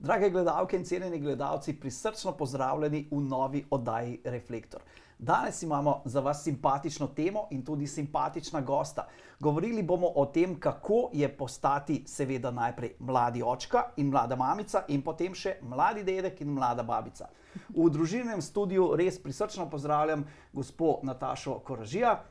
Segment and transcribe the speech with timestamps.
[0.00, 4.80] Drage gledalke in cenjeni gledalci, prisrčno pozdravljeni v novi oddaji Reflektor.
[5.18, 9.06] Danes imamo za vas simpatično temo in tudi simpatična gosta.
[9.40, 15.02] Govorili bomo o tem, kako je postati, seveda, najprej mladi očka in mlada mamica, in
[15.02, 17.28] potem še mladi dedek in mlada babica.
[17.68, 22.22] V družinem studiu res prisrčno pozdravljam gospod Natašo Koražija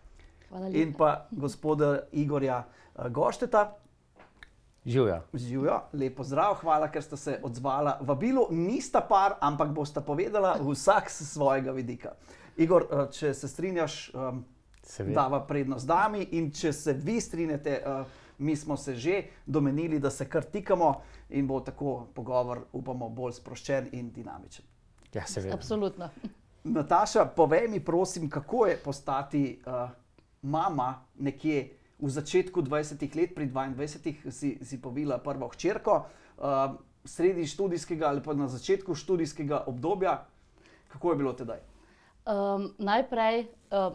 [0.74, 3.76] in pa gospoda Igorja eh, Gošteta.
[4.90, 5.22] Živijo.
[5.34, 8.48] Živijo, lepo zdrav, hvala, ker ste se odzvala vabilu.
[8.52, 12.16] Nista par, ampak boste povedala vsak s svojega vidika.
[12.58, 14.46] Igor, eh, če se strinjaš, um,
[15.14, 18.06] dava prednost dami in če se vi strinjate, uh,
[18.38, 23.34] mi smo se že domenili, da se kar tikamo in bo tako pogovor, upamo, bolj
[23.38, 24.66] sproščen in dinamičen.
[25.14, 25.54] Ja, seveda.
[25.54, 26.10] Absolutno.
[26.64, 29.90] Nataša, povej mi, prosim, kako je postati uh,
[30.42, 36.06] mama nekje v začetku 20 let, pri 22 si, si povila prvo hčerko,
[36.40, 36.76] uh,
[37.06, 40.26] sredi študijskega ali pa na začetku študijskega obdobja.
[40.88, 41.60] Kako je bilo tedaj?
[42.26, 43.94] Um, najprej uh,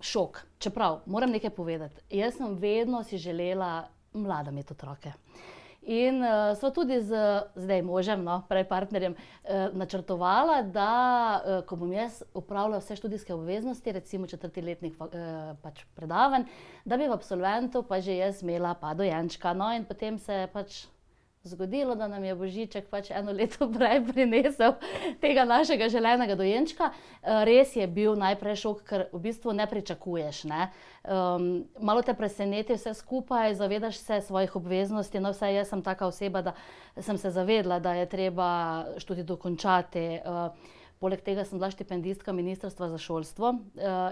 [0.00, 0.40] šok.
[0.58, 2.00] Čeprav moram nekaj povedati.
[2.10, 5.12] Jaz sem vedno si želela mlada imeti otroke.
[5.86, 7.14] In uh, so tudi z
[7.54, 10.90] zdaj možem, no, prej partnerjem, uh, načrtovala, da
[11.38, 15.08] uh, ko bom jaz upravljala vse študijske obveznosti, recimo četrti letnik uh,
[15.62, 16.48] pač predavanj,
[16.84, 19.54] da bi v absolventu pa že jaz imela pa dojenčka.
[19.54, 20.86] No, in potem se pač
[21.46, 24.76] zgodilo, da nam je Božiček pač eno leto prej prinesel
[25.20, 26.90] tega našega želenega dojenčka.
[26.90, 30.44] Eh, res je bil najprej šok, ker v bistvu ne pričakuješ.
[30.44, 30.70] Ne?
[31.06, 35.20] Um, malo te preseneti vse skupaj, zavedaš se svojih obveznosti.
[35.20, 36.54] No, vsaj jaz sem taka oseba, da
[36.98, 38.48] sem se zavedla, da je treba
[38.98, 40.08] študij dokončati.
[40.24, 40.74] Uh,
[41.06, 43.60] Poleg tega sem bila štipendistka Ministrstva za šolstvo uh,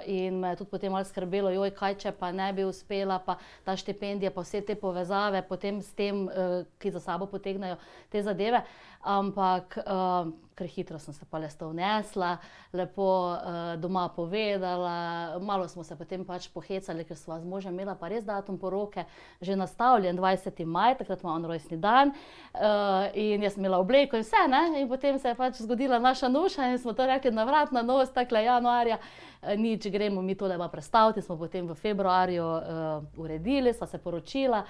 [0.06, 3.34] in me je tudi potem malo skrbelo, joj, kaj če pa ne bi uspela, pa
[3.66, 7.80] ta štipendija, pa vse te povezave, potem s tem, uh, ki za sabo potegnajo
[8.14, 8.62] te zadeve.
[9.02, 12.36] Ampak uh, ker hitro sem se pa le sto vnesla,
[12.72, 17.96] lepo uh, doma povedala, malo smo se potem pač pohecali, ker smo z možem imeli
[17.98, 19.04] pa res datum poroke,
[19.40, 20.64] že nastavljen 20.
[20.64, 24.64] maj, takrat ima on rojstni dan uh, in jaz sem imela obleko in vse, ne?
[24.80, 27.82] in potem se je pač zgodila naša noša in smo to rekli na vrat, na
[27.82, 28.98] nos, takle januarja.
[29.44, 31.20] Nič, gremo mi to lepo predstaviti.
[31.22, 34.62] Smo potem v februarju uh, uredili, sva se poročila,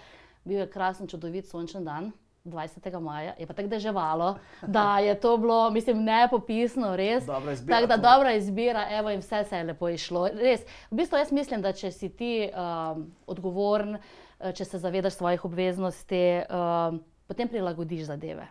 [0.45, 2.11] bil je krasen, čudovit sončen dan.
[2.45, 3.01] 20.
[3.01, 7.25] maja, je pa tako deževalo, da je to bilo, mislim, nepopisno, res.
[7.69, 10.29] Tako da dobra izbira, evo, in vse se je lepo išlo.
[10.29, 10.61] Res.
[10.91, 15.45] V bistvu jaz mislim, da če si ti um, odgovoren, eh, če se zavedaš svojih
[15.45, 18.49] obveznosti, um, potem prilagodiš zadeve,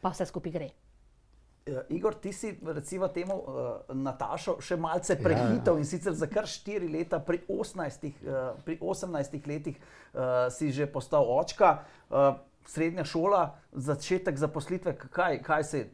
[0.00, 0.72] pa vse skupaj gre.
[1.66, 5.78] Ja, Igor, ti si recimo temu uh, Natašo še malce prehitel ja, ja.
[5.78, 10.90] in sicer za kar štiri leta, pri 18, uh, pri 18 letih uh, si že
[10.90, 11.84] postal očka.
[12.10, 12.34] Uh,
[12.66, 15.88] srednja šola, začetek zaposlitve, kaj, kaj se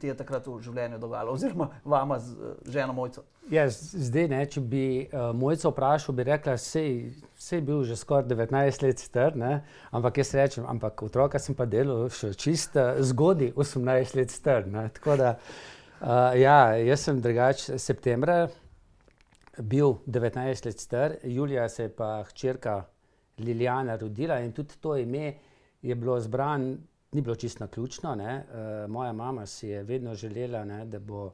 [0.00, 3.24] ti je takrat v življenju dogajalo, oziroma vama z uh, ženo Mojco?
[3.52, 8.28] Ja, zdaj, ne, če bi uh, Mojco vprašal, bi rekla, da je bil že skoraj
[8.30, 9.62] 19 let star, ne?
[9.92, 12.78] ampak jaz rečem, ampak otroka sem pa delal še čist
[13.10, 14.68] zgodaj, 18 let star.
[14.70, 14.88] Ne?
[14.96, 15.34] Tako da,
[16.00, 18.46] uh, ja, jaz sem drugač septembra.
[19.54, 22.80] Bil 19 let star, Julija se je pa hčerka
[23.38, 25.34] Lilijana rodila in tudi to ime
[25.84, 26.78] je bilo zbran,
[27.12, 28.12] ni bilo čisto ključno.
[28.12, 31.32] Uh, moja mama si je vedno želela, ne, da bo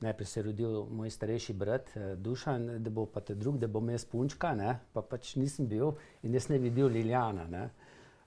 [0.00, 3.80] najprej se rodil moj starejši brat uh, Dušan, da bo pa te drug, da bo
[3.80, 5.92] mes punčka, ne, pa pač nisem bil
[6.22, 7.44] in jaz ne bi bil Liljana.
[7.46, 7.68] Ne.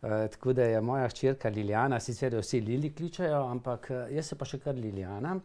[0.01, 4.29] Uh, tako da je moja hčerka Liljana, sicer jo vsi Lili kličajo, ampak uh, jaz
[4.29, 5.39] se pa še kar Liljana.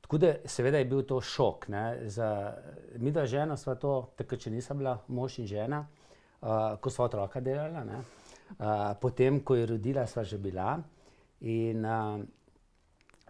[0.00, 1.68] Tako da seveda je bil to šok.
[1.68, 2.54] Ne, za,
[2.98, 5.84] mi dva žena sva to, takrat, če nisem bila mož in žena,
[6.40, 7.86] uh, ko sva otroka delala.
[7.86, 8.06] Ne
[9.00, 10.78] potem, ko je rodila, sva že bila.
[11.40, 12.20] In uh,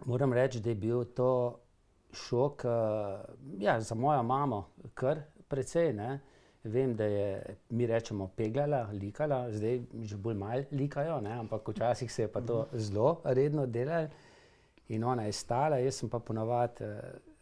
[0.05, 1.59] moram reči, da je bil to
[2.13, 2.71] šok uh,
[3.59, 5.93] ja, za mojo mamo, kar precej.
[5.93, 6.19] Ne?
[6.63, 11.31] Vem, da je mi rečemo peglala, likala, zdaj že bolj malo likajo, ne?
[11.39, 14.07] ampak včasih se je pa to zelo redno delalo.
[14.89, 16.83] In ona je stala, jaz sem pa ponovadi.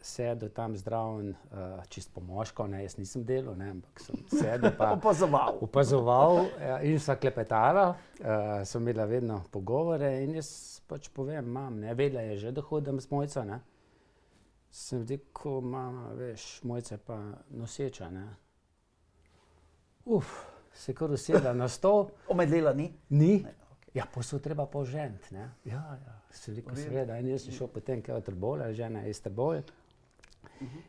[0.00, 4.92] Sedel tam zdraven, uh, čist pomožko, ne, jaz nisem delal, ne, ampak sem sedel pa
[4.98, 5.58] opazoval.
[5.66, 11.80] Opazoval ja, in sva klepetala, uh, sem imela vedno pogovore in jaz pač povem, mam,
[11.82, 13.58] ne, vedela je že, da hodim z mojca, ne.
[14.70, 17.18] Sem rekel, mama, veš, mojca pa
[17.50, 18.28] noseča, ne.
[20.06, 20.30] Uf,
[20.72, 22.06] se kar usedla na stol.
[22.32, 22.92] Omedlela ni?
[23.10, 23.40] Ni.
[23.42, 23.54] Ne.
[23.94, 25.26] Ja, posod treba požent.
[25.32, 25.98] Ja, ja,
[26.30, 29.64] se rekel, seveda, in jaz sem šel potem, kaj je trbole, žena je iz trbole.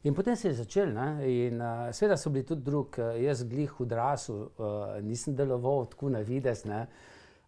[0.03, 1.09] In potem se je začel, ne?
[1.29, 5.85] in uh, seveda so bili tudi drugi, uh, jaz glih v Drasu, uh, nisem deloval
[5.91, 6.65] tako na vides.
[6.65, 6.85] Uh,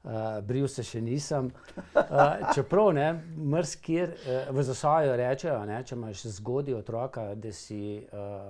[0.02, 1.52] Uh, bril se še nisem.
[1.94, 3.06] Uh, čeprav ne,
[3.38, 8.48] mrzkir uh, v zasaju rečejo, ne, če imaš zgodaj otroka, da si uh,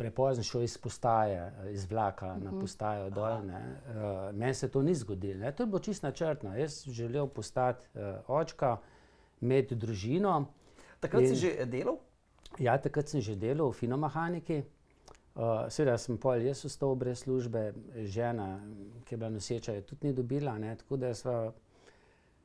[0.00, 3.46] prepozno šel iz postaje, iz vlaka na postajo dol.
[3.46, 5.52] Uh, Meni se to ni zgodilo.
[5.54, 6.56] To je bilo čisto načrtno.
[6.58, 8.80] Jaz želel postati uh, očka,
[9.40, 10.48] imeti družino.
[11.00, 11.98] Takrat In- si že delal?
[12.58, 14.64] Ja, takrat sem že delal v finomehaniki.
[15.30, 17.72] Uh, Seveda sem pol jaz ostal brez službe,
[18.04, 18.60] žena,
[19.06, 20.58] ki je bila noseča, je tudi ni dobila.
[20.58, 21.52] Ne, tako da sva,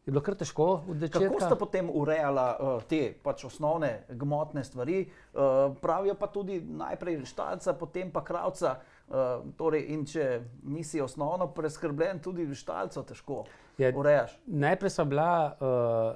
[0.06, 1.46] je bilo kar težko od Kako začetka.
[1.46, 5.10] sta potem urejala uh, te pač osnovne gmotne stvari?
[5.34, 8.78] Uh, pravijo pa tudi najprej štalca, potem pa kravca.
[9.06, 13.44] Uh, torej, in če nisi osnovno preskrbljen, tudi štalco težko
[13.78, 14.38] Ja, urejaš.
[14.46, 16.16] Najprej sva bila uh,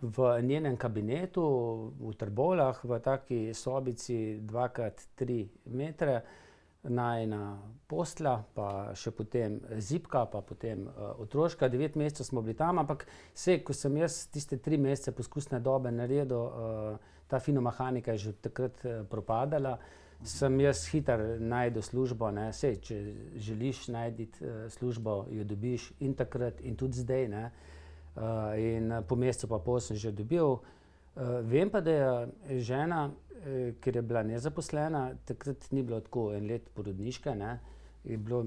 [0.00, 1.44] v njenem kabinetu
[2.00, 6.22] v Trbolah, v taki sobici 2x3 metre,
[6.88, 7.58] najna
[7.90, 11.66] postla, pa še potem zipka, pa potem uh, otroška.
[11.72, 15.90] Devet mesecev smo bili tam, ampak vse, ko sem jaz tiste tri mesece poskusne dobe
[15.90, 19.78] naredil, uh, ta finomehanika je že takrat uh, propadala.
[20.22, 23.00] Sem jaz hiter najdel službo, ne, sej, če
[23.48, 27.28] želiš najti uh, službo, jo dobiš in takrat, in tudi zdaj.
[27.32, 27.75] Ne, uh,
[28.56, 30.56] in uh, po mesecu pa pol sem že dobil.
[31.16, 31.90] Uh, vem pa, da
[32.48, 33.10] je žena,
[33.44, 37.58] eh, ker je bila nezaposlena, takrat ni bilo tako en let porodniške, ne,
[38.04, 38.44] je bilo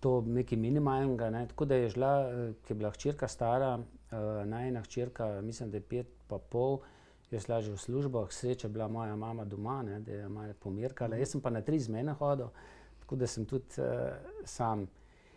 [0.00, 1.30] to nekaj minimalnega.
[1.30, 5.70] Ne, tako da je šla, eh, ki je bila hčerka stara, uh, najna hčerka, mislim,
[5.70, 6.80] da je pet pa pol.
[7.30, 11.16] Jaz šla že v službo, je bila moja mama doma, ne, da je malo pomirkala.
[11.16, 12.48] Jaz sem pa na tri zmene hodil,
[13.00, 14.88] tako da sem tudi uh, sam.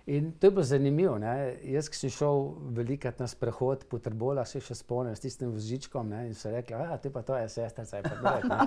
[0.05, 1.17] In to je bilo zanimivo.
[1.17, 1.57] Ne.
[1.63, 6.09] Jaz, ki sem šel velikrat na sprehod po Trbolah, se še spomnim s tistim vozičkom
[6.09, 8.49] ne, in so rekli, da je pa to je sestra, saj pa drug.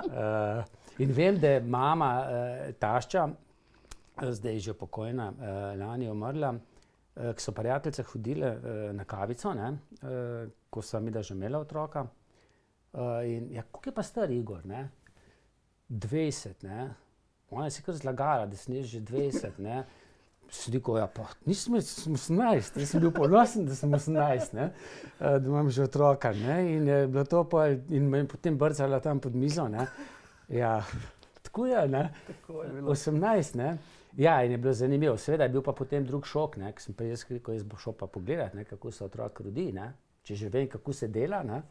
[0.00, 0.64] Uh,
[0.98, 6.10] in vem, da je mama uh, tašča, eh, zdaj je že pokojna, uh, lani je
[6.10, 9.68] umrla, uh, ki so prijateljice hodile uh, na kavico, ne,
[10.00, 12.06] uh, ko so mi da že imela otroka.
[12.92, 14.64] Uh, in ja, koliko je pa star Igor?
[14.66, 14.88] Ne?
[15.90, 16.88] 20, ne.
[17.50, 19.58] Ona je si kar zlagala, da si že 20.
[19.58, 19.84] Ne.
[20.50, 24.56] Si rekel, ja, pa nisem jaz, sem 18, jaz sem bil ponosen, da sem 18,
[24.58, 24.64] ne,
[25.20, 26.32] eh, da imam že otroka.
[26.34, 29.68] Ne, in je bilo to, pa, in me je potem brcala tam pod mizo.
[29.68, 29.86] Ne.
[30.48, 30.80] Ja,
[31.42, 32.02] tako je, ne.
[32.26, 32.90] Tako je bilo.
[32.90, 33.76] 18, ne.
[34.16, 35.16] Ja, in je bilo zanimivo.
[35.16, 37.78] Seveda je bil pa potem drug šok, ne, ker sem pa jaz rekel, jaz bom
[37.78, 39.92] šel pa pogledat, ne, kako se otrok rodi, ne,
[40.26, 41.62] če že vem, kako se dela, ne,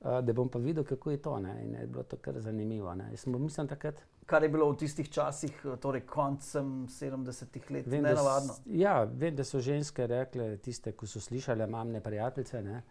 [0.00, 1.36] eh, da bom pa videl, kako je to.
[1.44, 2.94] Ne, in je bilo to kar zanimivo.
[2.94, 3.10] Ne.
[3.12, 7.70] Jaz sem bil, mislim, takrat Kar je bilo v tistih časih, eh, torej koncem 70-ih
[7.70, 8.54] let, Vem, da nenavadno.
[8.66, 12.82] Ja, vem, da so ženske rekle, tiste, ki so slišali, mamne prijateljice, ne,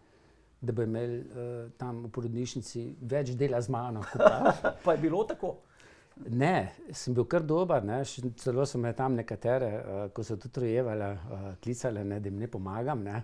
[0.60, 4.04] da bo imel uh, tam v porodnišnici več dela z mano.
[4.84, 4.92] pa.
[4.92, 5.56] Je bilo tako.
[6.28, 8.02] Ne, sem bil kar dober, ne,
[8.38, 12.38] celo so me tam nekatere, uh, ko so tudi rojevale, uh, klicale, ne, da jim
[12.38, 13.02] ne pomagam.
[13.02, 13.22] Ne.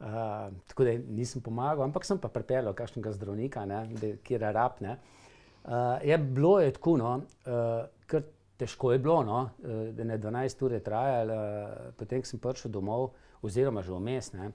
[0.00, 4.52] Uh, tako da nisem pomagal, ampak sem pa pripeljal kakšnega zdravnika, ne, da, kjer je
[4.56, 4.80] rab.
[4.82, 4.96] Ne.
[4.96, 5.23] Uh,
[6.02, 8.22] je bilo je tako, no, uh, kar
[8.56, 12.70] težko je bilo, no, uh, da ne 12 ur je trajalo, uh, potem sem prišel
[12.70, 13.10] domov,
[13.42, 14.32] oziroma že vmes.
[14.32, 14.50] ne.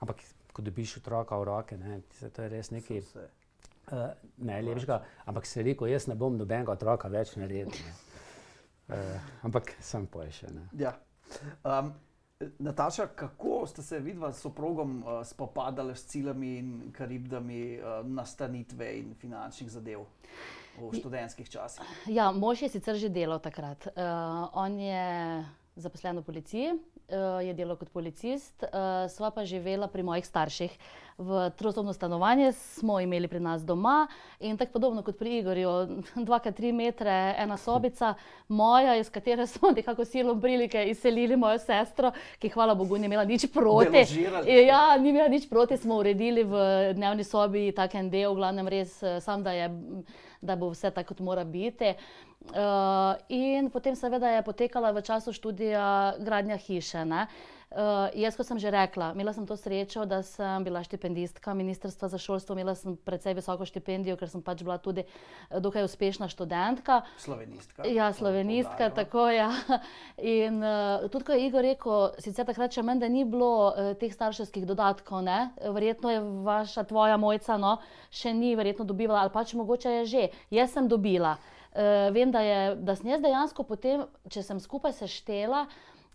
[0.00, 2.00] Ampak ko dobiš otroka v roke, ne,
[2.34, 5.02] to je res nekaj uh, najlepšega.
[5.26, 7.70] Ampak se rekel, jaz ne bom nobenega otroka več naredil.
[7.70, 7.94] ne.
[8.90, 10.50] Uh, ampak sem poj še.
[10.50, 10.66] Ne.
[10.78, 10.96] Ja.
[11.62, 11.92] Um,
[12.58, 18.98] Nataša, kako ste se vidva s soprogom uh, spopadali s ciljami in karibdami uh, nastanitve
[18.98, 20.06] in finančnih zadev
[20.80, 21.84] v študentskih časih?
[22.06, 23.86] Ja, mož je sicer že delal takrat.
[23.86, 25.44] Uh, on je
[25.76, 26.72] zaposlen v policiji,
[27.10, 30.78] uh, je delal kot policist, uh, sva pa živela pri mojih starših.
[31.20, 34.06] V trosobno stanovanje smo imeli pri nas doma
[34.40, 35.68] in tako podobno kot pri Igorju,
[36.28, 38.14] 2x3 metre, ena sobica,
[38.48, 43.24] moja, iz katere smo nekako silom prilike izselili mojo sestro, ki hvala Bogu ni imela
[43.24, 43.90] nič proti.
[43.90, 44.66] Deložirali.
[44.66, 46.56] Ja, ni imela nič proti, smo uredili v
[46.94, 49.68] dnevni sobi tak en del, v glavnem res eh, sam, da, je,
[50.40, 51.94] da bo vse tako, kot mora biti.
[52.40, 57.04] Uh, in potem seveda je potekala v času študija gradnja hiše.
[57.04, 57.26] Ne?
[57.70, 62.08] Uh, jaz, kot sem že rekla, imela sem to srečo, da sem bila štipendistka Ministrstva
[62.10, 66.26] za šolstvo, imela sem precej visoko štipendijo, ker sem pač bila tudi eh, dokaj uspešna
[66.26, 67.06] študentka.
[67.22, 67.86] Slovenistka.
[67.86, 69.38] Ja, slovenistka, tako je.
[69.38, 69.54] Ja.
[70.42, 73.92] In uh, tudi, ko je Igor rekel, sicer takrat še meni, da ni bilo uh,
[73.94, 75.54] teh starševskih dodatkov, ne?
[75.62, 77.76] verjetno je vaša, tvoja mojca, no,
[78.10, 80.26] še ni verjetno dobivala, ali pač mogoče je že.
[80.50, 81.36] Jaz sem dobila.
[81.70, 85.68] Uh, vem, da, je, da sem jaz dejansko potem, če sem skupaj seštela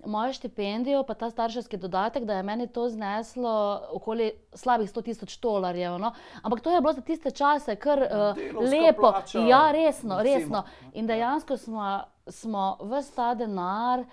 [0.05, 5.37] mojo štipendijo, pa ta starševski dodatek, da je meni to zneslo okoli slabih 100 tisoč
[5.39, 5.97] dolarjev.
[5.99, 6.11] No?
[6.43, 9.11] Ampak to je bilo za tiste čase kar uh, lepo.
[9.11, 10.61] plača, Ja, resno, recimo.
[10.63, 10.63] resno.
[10.93, 14.05] In dejansko smo, smo vse ta denar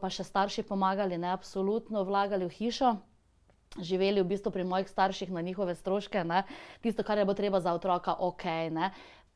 [0.00, 2.96] pa še starši pomagali, ne absolutno vlagali v hišo.
[3.78, 6.42] Živeli v bistvu pri mojih starših na njihove stroške, ne?
[6.82, 8.44] tisto, kar je bilo treba za otroka, ok.
[8.74, 8.90] Ne?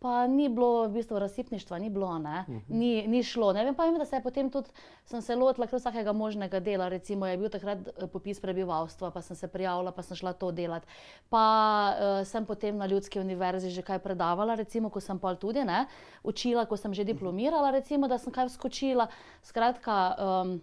[0.05, 2.57] Pa ni bilo v bistvu razsipništva, ni bilo, uh Mhm.
[2.57, 2.61] -huh.
[2.69, 3.53] ni, ni šlo.
[3.53, 4.69] Ne vem pa, vem, da se je potem tudi,
[5.05, 9.37] sem se lotila vsakega možnega dela, recimo je bil takrat eh, popis prebivalstva, pa sem
[9.37, 10.87] se prijavila, pa sem šla to delati.
[11.29, 15.65] Pa uh, sem potem na Ljudski univerzi že kaj predavala, recimo, ko sem pa tudi
[15.65, 15.87] ne,
[16.23, 19.07] učila, ko sem že diplomirala, recimo, da sem kaj vskočila.
[19.43, 20.61] Skratka, um,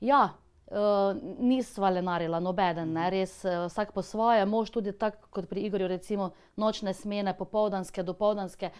[0.00, 0.28] ja.
[0.70, 3.08] Uh, nisva lenarila, nobeden, ne?
[3.10, 8.04] res uh, vsak po svoje, mož tudi tako kot pri Igorju, recimo nočne smene, popoldanske,
[8.06, 8.70] dopoldanske.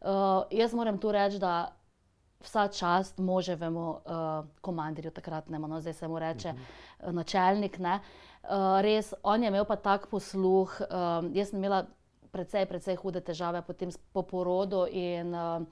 [0.00, 1.72] Uh, jaz moram tu reči, da
[2.40, 7.12] vsa čast moževemu uh, komandirju takratnemu, no, zdaj se mu reče uh -huh.
[7.12, 7.78] načelnik.
[7.80, 7.98] Uh,
[8.80, 10.80] res, on je imel pa tak posluh.
[10.80, 11.86] Uh, jaz sem imela
[12.32, 15.62] precej, precej hude težave potem po porodu in uh,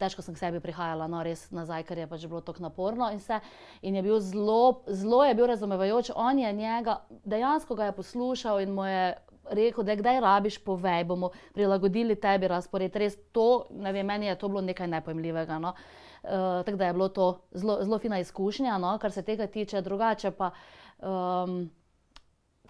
[0.00, 3.20] težko sem k sebi prihajala, no res nazaj, ker je pač bilo tako naporno in
[3.20, 3.40] vse.
[3.82, 8.60] In je bil zelo, zelo je bil razumevajoč, on je njega, dejansko ga je poslušal
[8.64, 9.14] in mu je
[9.50, 12.96] rekel, da kdaj rabiš, povej, bomo prilagodili tebi razpored.
[12.96, 15.58] Res to, ne vem, meni je to bilo nekaj nepojmljivega.
[15.58, 15.74] No.
[16.22, 19.80] Uh, tako da je bilo to zelo, zelo fina izkušnja, no, kar se tega tiče,
[19.80, 20.50] drugače pa.
[20.98, 21.70] Um,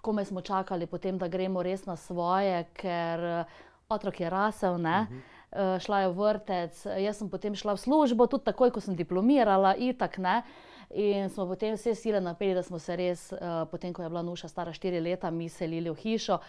[0.01, 3.45] Kome smo čakali, potem, da gremo res na svoje, ker
[3.89, 5.40] otrok je rasel, ne, uh -huh.
[5.51, 8.95] Uh, šla je v vrtec, jaz sem potem šla v službo, tudi takoj, ko sem
[8.95, 10.41] diplomirala, itak ne.
[10.91, 14.23] In smo potem vse sile napeli, da smo se res, uh, potem ko je bila
[14.27, 16.41] Nuša stara štiri leta, mi selili v hišo.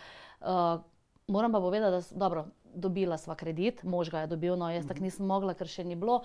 [0.43, 0.83] Uh,
[1.31, 5.07] moram pa povedati, da dobro, dobila sva kredit, mož ga je dobil, no jaz tako
[5.07, 6.23] nisem mogla, ker še ni bilo.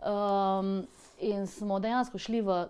[0.00, 0.86] Um,
[1.20, 2.62] in smo dejansko šli v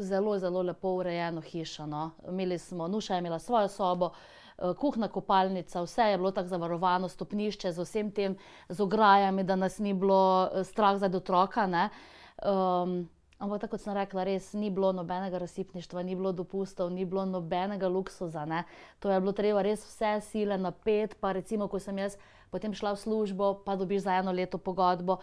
[0.00, 1.86] zelo, zelo lepo urejeno hišo.
[1.86, 2.10] No.
[2.28, 4.12] Imeli smo, Nuša je imela svojo sobo.
[4.60, 8.36] Kuhna, kopalnica, vse je bilo tako zavarovano, stopnišče z vsem tem,
[8.68, 11.64] z ograjami, da nas ni bilo strah za otroka.
[11.64, 17.04] Um, ampak tako kot sem rekla, res ni bilo nobenega razsipništva, ni bilo dopustov, ni
[17.04, 18.44] bilo nobenega luksuza.
[18.44, 18.64] Ne.
[19.00, 21.16] To je bilo treba res vse sile napet.
[21.20, 22.18] Pa recimo, ko sem jaz
[22.52, 25.22] potem šla v službo, pa dobiš za eno leto pogodbo.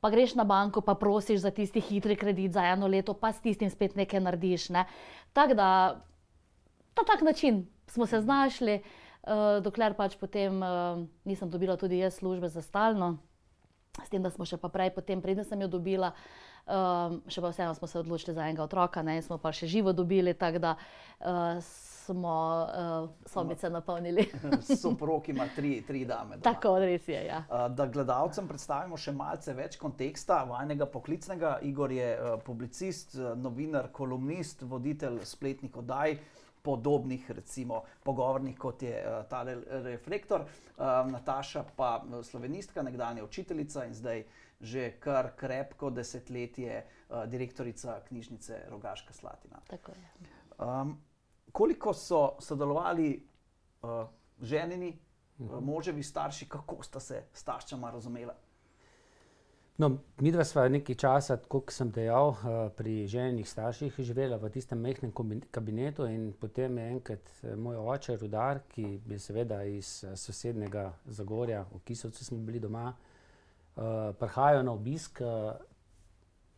[0.00, 3.42] Pa greš na banko, pa prosiš za tisti hitri kredit za eno leto, pa s
[3.42, 4.68] tistim spet nekaj narediš.
[4.70, 4.86] Ne.
[5.32, 5.66] Tako da
[6.96, 12.18] na tak način smo se znašli, uh, dokler pač potem uh, nisem dobila tudi jaz
[12.18, 13.16] službe za stalno,
[14.04, 16.12] s tem, da smo še pa prej, potem, preden sem jo dobila,
[16.68, 19.68] uh, še pa vseeno smo se odločili za enega otroka, ne, in smo pa še
[19.70, 21.60] živo dobili, tako da uh,
[22.06, 24.28] smo uh, sobice napolnili.
[24.82, 26.36] Soprog ima tri, tri dame.
[26.36, 26.42] Doma.
[26.42, 27.18] Tako, res je.
[27.26, 27.42] Ja.
[27.50, 31.56] Uh, da gledalcem predstavimo še malce več konteksta vajnega poklicnega.
[31.66, 36.18] Igor je uh, publicist, novinar, kolumnist, voditelj spletnih oddaj
[36.66, 39.44] podobnih, recimo, pogovornih, kot je uh, ta
[39.86, 40.42] reflektor.
[40.42, 44.26] Uh, Nataša pa slovenistka, nekdanja učiteljica in zdaj
[44.60, 49.60] že kar krepko desetletje uh, direktorica knjižnice Rogaška Slatina.
[49.68, 50.08] Tako je.
[50.58, 50.96] Um,
[51.52, 53.10] koliko so sodelovali
[53.82, 54.08] uh,
[54.40, 54.94] ženini,
[55.38, 58.34] uh, moževi starši, kako sta se s taščama razumela?
[59.78, 59.90] No,
[60.24, 62.30] mi dva sva nekaj časa, kot sem dejal,
[62.78, 65.12] pri ženih starših živela v tistem mehkem
[65.52, 71.82] kabinetu in potem je enkrat moj oče, rudar, ki je seveda iz sosednjega Zagorja, v
[71.84, 72.94] Kisovcu smo bili doma,
[74.16, 75.20] prihajal na obisk,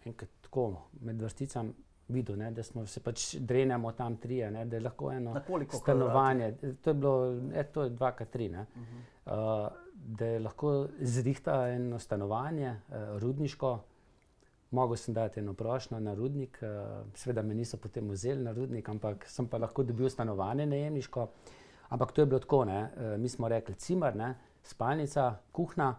[0.07, 0.71] enkrat tako
[1.03, 1.75] med vrsticami
[2.09, 5.35] videl, ne, da smo se pač drenjamo tam trije, ne, da je lahko eno
[5.83, 8.61] stanovanje, to je bilo, e, to je dva, tri, ne.
[8.61, 9.67] Uh -huh.
[9.67, 13.79] uh, da je lahko zrihta eno stanovanje, uh, rudniško.
[14.71, 18.89] Mogel sem dati eno prošnjo na rudnik, uh, seveda me niso potem vzeli na rudnik,
[18.89, 21.29] ampak sem pa lahko dobil stanovanje najemniško.
[21.89, 22.83] Ampak to je bilo tako, ne?
[22.83, 24.35] Uh, mi smo rekli cimer, ne?
[24.63, 25.97] spalnica, kuhna,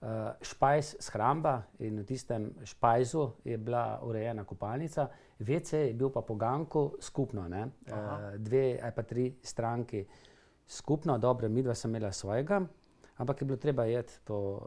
[0.00, 0.08] uh,
[0.42, 5.08] špajs, shramba in v tistem špajzu je bila urejena kopalnica,
[5.40, 10.06] WC je bil pa po ganku skupno, uh, dve ali pa tri stranki
[10.66, 12.62] skupno, dobro, mi dva sem imela svojega
[13.16, 14.60] ampak je bilo treba jeti po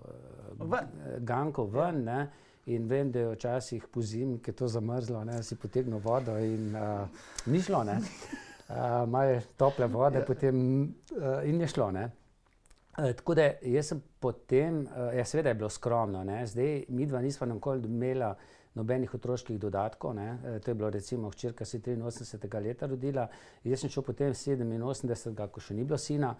[0.59, 0.89] ven.
[1.19, 2.03] ganku ven.
[2.03, 2.31] Ne?
[2.65, 6.37] In vem, da je včasih po zimi, ki je to zamrzlo, da si potegnil vodo
[6.41, 7.05] in uh,
[7.45, 7.83] ni šlo.
[7.85, 10.25] Uh, Malo tople vode, ja.
[10.25, 11.91] potem uh, in je šlo.
[11.93, 16.47] Uh, tako da jaz sem potem, uh, ja, seveda je bilo skromno, ne?
[16.47, 18.33] zdaj mi dva nismo nikoli imela
[18.73, 20.15] nobenih otroških dodatkov.
[20.15, 20.59] Ne?
[20.65, 22.63] To je bilo recimo hčerka se 83.
[22.63, 23.27] leta rodila,
[23.63, 25.47] jaz sem šel potem 87.
[25.51, 26.35] ko še ni bilo sina.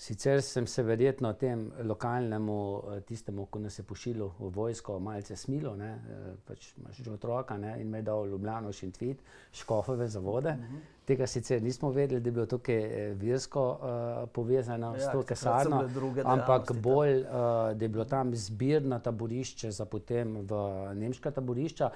[0.00, 5.36] Sicer sem se verjetno tem lokalnemu, eh, tistemu, ki nas je pošiljal v vojsko, malce
[5.36, 9.18] smilo, ne, eh, pač imaš že otroka ne, in me je dal Ljubljano in Tvit,
[9.52, 10.48] škofove zavode.
[10.48, 10.76] Uh Mhm.
[11.04, 15.22] Tega sicer nismo vedeli, da je bilo tukaj eh, virsko uh, povezano Ja, s to
[15.22, 17.26] kasarno, druge ampak bolj, uh,
[17.74, 20.54] da je bilo tam zbirno taborišče za potem v
[20.94, 21.90] nemška taborišča.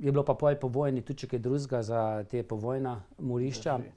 [0.00, 3.78] Je bilo pa po vojni tudi kaj drugega za te povojna morišča.
[3.78, 3.90] Drži.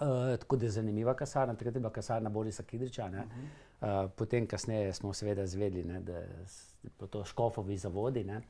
[0.00, 3.06] Uh, tako da je zanimiva kasarna, takrat je bila kasarna Borisa Kidriča.
[3.06, 4.04] Uh -huh.
[4.04, 6.22] uh, potem, kasneje smo seveda zvedeli, ne, da
[6.98, 8.24] so to škofovi zavodi.
[8.24, 8.40] Ne.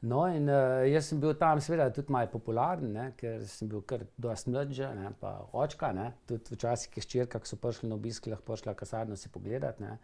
[0.00, 3.82] No, in uh, jaz sem bil tam, seveda, tudi malo popularen, ne, ker sem bil
[3.82, 5.92] kar dosti mlad, že, ne, pa očka.
[5.92, 9.82] Ne, tudi včasih, ki ščirka, ki so prišli na obisk, lahko šla kasarno si pogledati.
[9.82, 9.98] Ne.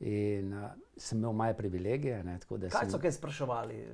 [0.00, 2.24] In uh, sem imel malo privilegije.
[2.24, 3.86] Ne, Kaj sem- so kaj spraševali,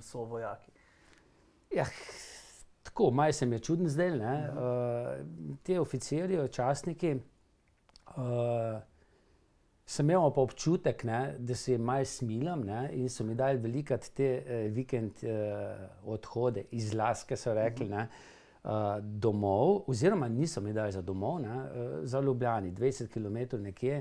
[0.00, 0.73] so vojaki?
[1.74, 1.84] Ja,
[2.82, 4.10] tako, malo se mi je čudno zdaj.
[4.10, 4.16] Uh,
[5.62, 7.14] te oficirji, častniki,
[8.16, 8.80] uh,
[9.86, 13.58] sem imel pa občutek, ne, da se jim malo smilam ne, in so mi dali
[13.58, 17.88] velikrat te uh, vikend uh, odhode, izlaske so rekli.
[17.88, 18.08] Ne,
[18.64, 23.98] Uh, domov, oziroma niso mi dali za domov, ne, uh, za Ljubljani, 20 km nekje.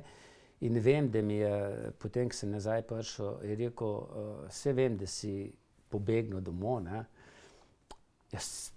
[0.61, 5.05] In vem, da mi je potem, ko sem nazaj prišel, rekel, uh, vse vem, da
[5.05, 5.51] si
[5.89, 6.79] pobegnil domov.
[6.87, 7.03] Ne.
[8.33, 8.71] Jaz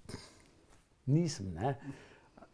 [1.06, 1.76] nisem, ne.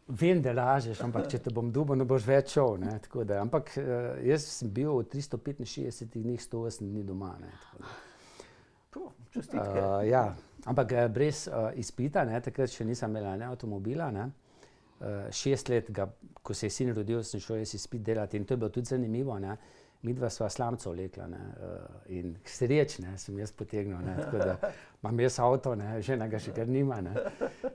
[0.07, 2.77] Vem, da lažeš, ampak če te bom dubo, ne boš več šel.
[2.81, 7.37] ne, Da, ampak uh, jaz sem bil v 365 dneh 108 dni doma.
[7.39, 7.93] Ne, tako da.
[8.93, 9.79] Puh, čestitke.
[9.79, 10.35] Uh, ja,
[10.69, 14.11] ampak eh, brez uh, izpita, ne, takrat še nisem imela ne, avtomobila.
[14.13, 14.27] Ne.
[14.99, 16.09] Uh, šest let, ga,
[16.43, 18.91] ko se je sin rodil, sem šel jaz izpit delati in to je bilo tudi
[18.91, 19.39] zanimivo.
[19.39, 19.55] Ne.
[19.55, 24.01] Mi dva sva slamco vlekla ne, uh, in srečne sem jaz potegnil.
[24.03, 24.57] Ne, tako da
[25.03, 27.13] imam jaz avto, ne, žena ga še kar nima, ne,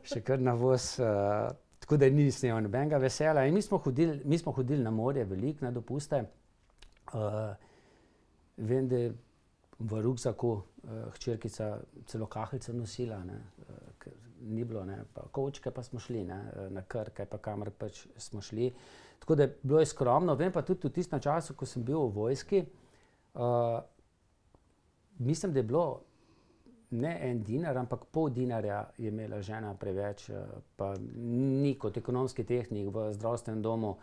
[0.05, 0.99] še kar na voz.
[1.01, 3.47] Uh, tako da nisem imel nobenega vesela.
[3.49, 6.21] In mi smo hodili, mi smo hodili na morje, veliko na dopuste.
[7.15, 7.55] Uh,
[8.61, 9.15] vem, da je
[9.79, 10.63] v rukzaku uh,
[11.15, 11.79] hčerkica
[12.11, 16.39] celo kahlico nosila, ne, uh, ker ni bilo, ne, pa kočke pa smo šli, ne,
[16.57, 18.73] eh, na krke, pa kamor pač smo šli.
[19.19, 22.07] Tako da je bilo je skromno, vem pa tudi v tistem času, ko sem bil
[22.07, 22.63] v vojski,
[23.35, 23.81] uh,
[25.19, 26.01] mislim, da je bilo
[26.91, 30.45] ne en dinar, ampak pol dinarja je imela žena preveč, eh,
[30.77, 33.97] pa ni kot ekonomski tehnik v zdravstvenem domu,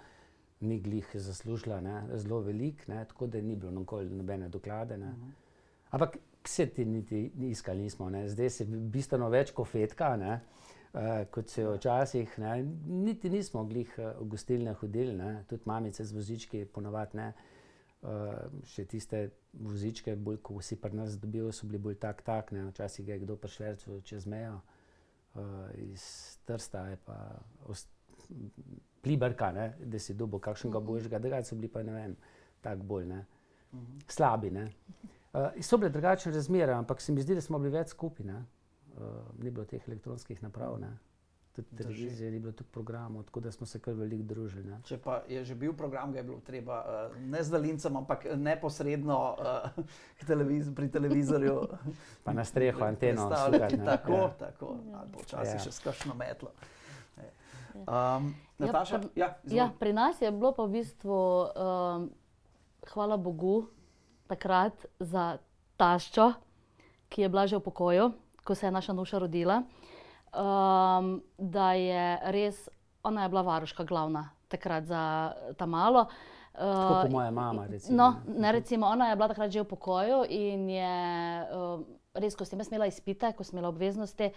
[0.59, 4.97] ni glih zaslužila ne, zelo velik, ne, tako da ni bilo nikoli nobene doklade.
[4.97, 5.13] Ne.
[5.91, 8.29] Ampak vse ti niti iskali nismo, ne.
[8.29, 10.15] zdaj se bistveno več kofetka.
[10.15, 10.39] Ne.
[10.95, 15.67] Uh, kot se je včasih, ne, niti nismo glih uh, v gostilne hodili, ne, tudi
[15.67, 17.25] mamice z vozički, ponovadi ne.
[18.05, 19.19] Uh, še tiste
[19.59, 23.19] vozičke, bolj ko vsi pri nas dobijo, so bili bolj tak, tak, ne, včasih je
[23.25, 24.61] kdo prišvercel čez mejo,
[25.35, 26.05] uh, iz
[26.47, 27.19] Trsta je pa
[29.03, 32.15] pliberka, ne, da si dobil kakšnega božjega, drugače so bili pa ne vem,
[32.63, 33.23] tako bolj ne,
[34.07, 34.55] slabi.
[34.55, 34.69] Ne.
[35.35, 38.31] Uh, so bile drugačne razmere, ampak se mi zdi, da smo bili več skupaj.
[38.95, 39.01] Uh,
[39.37, 40.93] ni bilo teh elektronskih naprav, ne.
[41.53, 44.63] tudi televizije, ni bilo tudi programov, tako da smo se kar veliko družili.
[44.65, 44.79] Ne.
[44.83, 48.25] Če pa je že bil program, ga je bilo treba uh, ne z daljincem, ampak
[48.35, 49.83] neposredno uh,
[50.21, 51.55] televiz pri televizorju.
[52.23, 53.59] Pa na streho anteno ne.
[53.85, 54.29] Tako, Ja.
[54.29, 54.75] tako.
[54.93, 55.59] Ali pa včasih Ja.
[55.59, 56.51] še s kakšno metlo.
[57.77, 59.57] Um, Ja, Nataša, pri- ja, izvoli.
[59.57, 62.07] Ja, pri nas je bilo pa v bistvu, um,
[62.85, 63.67] hvala Bogu,
[64.27, 65.37] takrat za
[65.75, 66.33] taščo,
[67.09, 68.05] ki je bila že v pokoju,
[68.45, 69.63] ko se je naša nuša rodila,
[70.31, 72.69] um, da je res,
[73.03, 76.05] ona je bila varuška glavna takrat za ta malo.
[76.05, 77.65] Tako Uh, kot moja mama.
[77.67, 78.39] Recimo, No, ne.
[78.39, 80.93] ne, recimo, ona je bila takrat že v pokoju in je
[81.51, 81.81] uh,
[82.13, 84.31] res, ko sem imela izpite, ko sem imela obveznosti,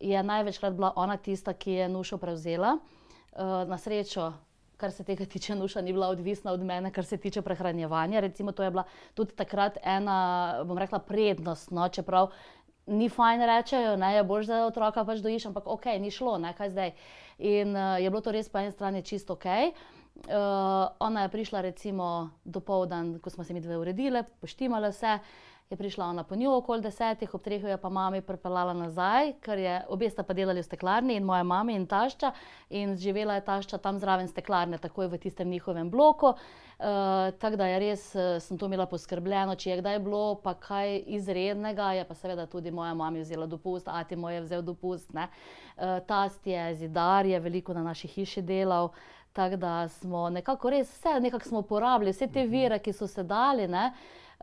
[0.00, 2.78] je največkrat bila ona tista, ki je nušo prevzela.
[3.32, 4.32] Uh, na srečo,
[4.76, 8.20] kar se tega tiče, nuša ni bila odvisna od mene, kar se tiče prehranjevanja.
[8.20, 11.70] Recimo, to je bila tudi takrat ena, bom rekla, prednost.
[11.70, 12.30] No, čeprav
[12.86, 16.54] ni fajn rečejo, ne je bož za otroka pač dojiš, ampak ok, ni šlo, ne
[16.54, 16.92] kaj zdaj.
[17.38, 19.46] In uh, je bilo to res po eni strani čisto ok.
[20.16, 25.18] Uh, ona je prišla recimo do povdan, ko smo se mi dve uredile, poštimale vse.
[25.66, 29.32] Je prišla ona po njo okoli desetih, ob treh jo je pa mami pripeljala nazaj,
[29.42, 32.30] ker je obe sta pa delali v steklarni in moja mama in tašča.
[32.70, 36.30] In živela je tašča tam zraven steklarne, takoj v tistem njihovem bloku.
[36.30, 36.65] Uh,
[37.40, 40.98] tako da je res, uh, sem to imela poskrbljeno, če je kdaj bilo pa kaj
[41.06, 45.12] izrednega, je pa seveda tudi moja mama vzela dopust, ati moj je vzel dopust.
[45.12, 45.28] ne.
[45.76, 48.90] Uh, tast je zidar, je veliko na naši hiši delal.
[49.32, 53.22] Tako da smo nekako res vse nekako smo uporabili, vse te vire, ki so se
[53.22, 53.68] dali.
[53.68, 53.92] Ne,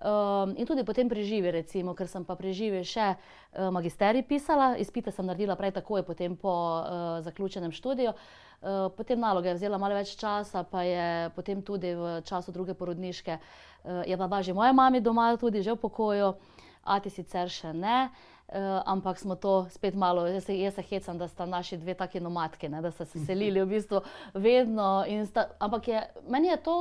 [0.03, 5.13] Um, in tudi potem preživi, recimo, ker sem pa preživi še uh, magisterij pisala, izpite
[5.15, 8.11] sem naredila prej takoj, po uh, zaključenem študiju.
[8.11, 12.75] Uh, potem naloge je vzela malo več časa, pa je potem tudi v času druge
[12.75, 16.35] porodniške, uh, je pa že moja mama doma, tudi že v pokoju,
[16.83, 18.11] a ti sicer še ne.
[18.51, 21.95] Uh, ampak smo to spet malo, jaz se, jaz se hecam, da sta naši dve
[21.95, 24.03] taki nomadki, ne, da so se selili v bistvu
[24.35, 25.07] vedno.
[25.31, 26.77] Sta, ampak je, meni je to,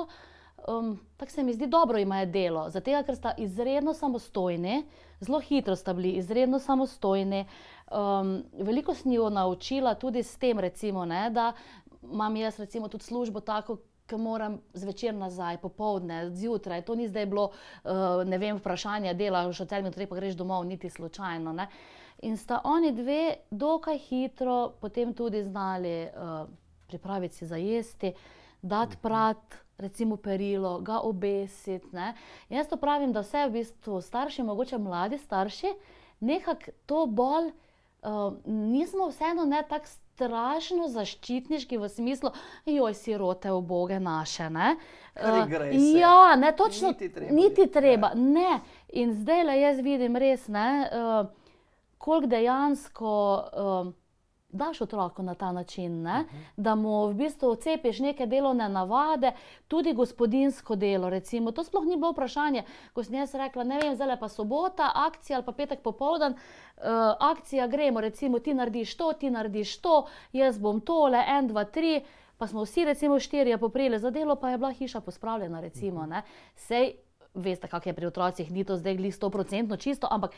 [0.68, 4.85] um, tako se mi zdi, dobro imajo delo, zato ker sta izredno samostojni,
[5.20, 7.46] zelo hitro sta bili izredno samostojni.
[7.92, 11.53] Um, veliko sem jo naučila tudi s tem, recimo, ne, da
[12.03, 13.79] imam jaz recimo, tudi službo tako.
[14.07, 16.83] Ki moram zvečer nazaj, popoldne, zjutraj.
[16.85, 17.44] To ni zdaj bilo,
[17.85, 21.53] uh, ne vem, vprašanje dela, še od 7 do 3 pa greš domov, niti slučajno.
[21.55, 21.68] Ne?
[22.27, 26.51] In sta oni dve, dokaj hitro, potem tudi znali uh,
[26.92, 28.12] pripraviti si za jesti,
[28.62, 29.03] dati mhm.
[29.03, 31.87] prat, recimo perilo, ga obesiti.
[32.48, 35.75] Jaz to pravim, da vse v bistvu starši, mogoče mladi starši,
[36.20, 37.51] nekako to bolj,
[38.03, 42.31] uh, nismo vseeno ne tako strašno zaščitniški v smislu,
[42.66, 44.51] joj, sirote, oboge naše.
[44.51, 44.77] Ne?
[45.16, 45.48] Uh,
[45.98, 46.88] ja, ne, točno.
[46.88, 47.35] Niti treba.
[47.35, 48.12] Niti treba.
[48.14, 48.61] Ne.
[48.92, 51.27] In zdaj le jaz vidim res, uh,
[51.98, 53.16] koliko dejansko.
[53.53, 53.92] Uh,
[54.53, 56.23] daš otroku na ta način, uh mhm.
[56.23, 56.27] -huh.
[56.57, 59.33] da mu v bistvu cepiš neke delovne navade,
[59.69, 61.11] tudi gospodinsko delo.
[61.11, 61.51] Recimo.
[61.51, 62.62] To sploh ni bilo vprašanje,
[62.93, 66.85] ko sem jaz rekla, ne vem, zdaj pa sobota, akcija ali pa petek popoldan, uh,
[67.21, 72.05] akcija gremo, recimo ti narediš to, ti narediš to, jaz bom tole, en, dva, tri.
[72.38, 75.61] Pa smo vsi, recimo, štirje poprijeli za delo, pa je bila hiša pospravljena.
[75.61, 76.07] Recimo,
[76.55, 76.93] Sej,
[77.35, 80.33] veste, kako je pri otrocih, ni to zdaj glih 100% čisto, ampak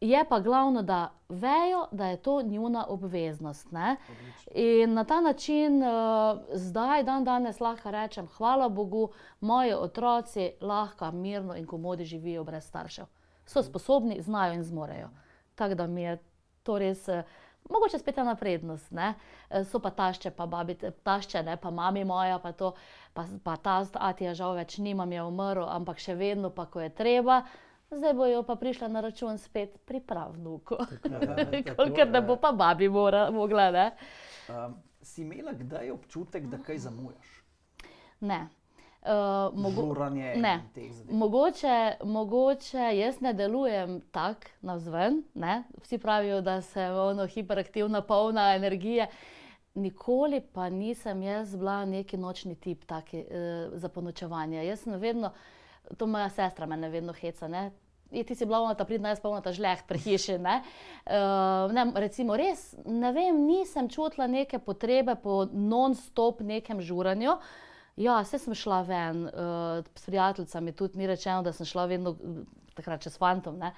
[0.00, 3.68] je pa glavno, da vejo, da je to njuna obveznost.
[4.54, 11.12] In na ta način uh, zdaj, dan danes, lahko rečem, hvala Bogu, moji otroci lahko
[11.12, 13.04] mirno in komodi živijo brez staršev.
[13.46, 15.08] So sposobni, znajo in zmorejo.
[15.54, 16.18] Tako da mi je
[16.62, 17.08] to res.
[17.08, 17.22] Uh,
[17.70, 19.14] Mogoče spet ena prednost, ne?
[19.50, 21.56] Eh, so pa tašče, pa babi, tašče, ne?
[21.56, 22.74] pa mami moja, pa, to,
[23.14, 26.90] pa, pa ta statija, žal več nimam, je umrl, ampak še vedno, pa ko je
[26.92, 27.40] treba,
[27.88, 30.76] zdaj bojo pa prišla na račun spet pripravnuku.
[31.96, 33.70] Ker da bo pa babi mora, mogla.
[34.48, 37.32] Um, si imela kdaj občutek, da kaj zamujaš?
[38.20, 38.48] Ne.
[39.04, 40.62] Uh, mogo ne.
[41.10, 45.22] Mogoče, mogoče jaz ne delujem tako na zven.
[45.82, 49.06] Vsi pravijo, da sem ono hiperaktivna, polna energije.
[49.74, 54.64] Nikoli pa nisem jaz bila neki nočni tip taki, uh, za ponočevanje.
[54.66, 55.32] Jaz sem vedno,
[55.96, 57.48] to moja sestra me vedno heca.
[57.48, 57.70] Ne?
[58.10, 60.38] Je, ti si bila ona ta pridna, jaz pa ona ta žleht pri hiši.
[60.38, 60.62] Ne?
[61.04, 67.36] Uh, ne, recimo, res ne vem, nisem čutila neke potrebe po non-stop nekem žuranju.
[67.36, 67.60] Uh,
[67.96, 72.16] Ja, vse sem šla ven uh, s prijateljicami, tudi ni rečeno, da sem šla vedno
[72.74, 73.58] takrat čez fantom.
[73.58, 73.70] Ne?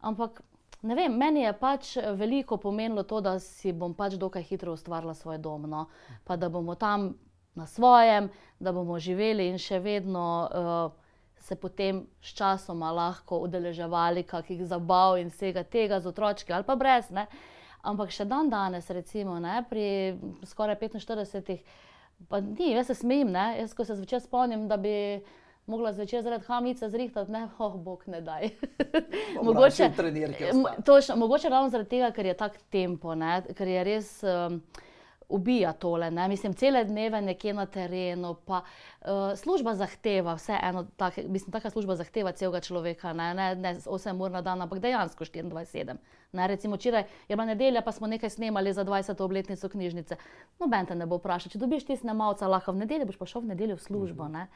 [0.00, 0.42] Ampak
[0.82, 5.14] ne vem, meni je pač veliko pomenilo to, da si bom pač dokaj hitro ustvarila
[5.14, 5.66] svoj dom.
[5.70, 5.88] No?
[6.24, 7.14] Pa da bomo tam
[7.54, 11.00] na svojem, da bomo živeli in še vedno uh,
[11.40, 16.76] se potem s časoma lahko udeleževali kakih zabav in vsega tega z otročki ali pa
[16.76, 17.10] brez.
[17.10, 17.26] Ne?
[17.82, 21.64] Ampak še dan danes, recimo ne, pri skoraj 45.
[22.28, 23.56] Pa ni, jaz se smejim, ne?
[23.58, 25.20] jaz ko se zvečer spomnim, da bi
[25.66, 28.48] mogla zvečer zaradi hamice zrihtati, ne, oh, bog ne daj.
[29.42, 29.90] mogoče,
[30.84, 33.42] točno, mogoče ravno zaradi tega, ker je tak tempo, ne?
[33.56, 34.22] ker je res.
[34.22, 34.62] Um,
[35.30, 36.10] ubija tole.
[36.10, 36.28] Ne?
[36.28, 41.96] Mislim, cele dneve nekje na terenu, pa uh, služba zahteva, vseeno, tak, mislim, taka služba
[41.96, 45.96] zahteva celega človeka, ne, ne, ne 8 ur na dan, ampak dejansko 24-7.
[46.32, 49.22] Recimo, včeraj je bila nedelja, pa smo nekaj snemali za 20.
[49.22, 50.16] obletnico knjižnice.
[50.60, 53.46] Noben te ne bo vprašal, če dobiš ti snemalca, lahko v nedeljo boš pa šel
[53.46, 54.28] v nedeljo v službo.
[54.28, 54.46] Ne?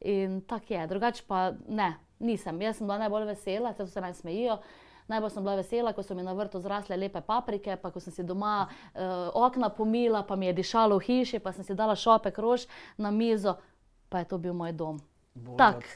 [0.00, 2.60] In tako je, drugače pa ne, nisem.
[2.62, 4.60] Jaz sem bila najbolj vesela, se vse meni smejijo.
[5.08, 8.12] Najbolj sem bila vesela, ko so mi na vrtu zrasle lepe paprike, pa ko sem
[8.12, 11.96] si doma uh, okna pomila, pa mi je dišalo v hiši, pa sem si dala
[11.96, 12.66] šopek rož
[12.98, 13.56] na mizo,
[14.08, 15.00] pa je to bil moj dom.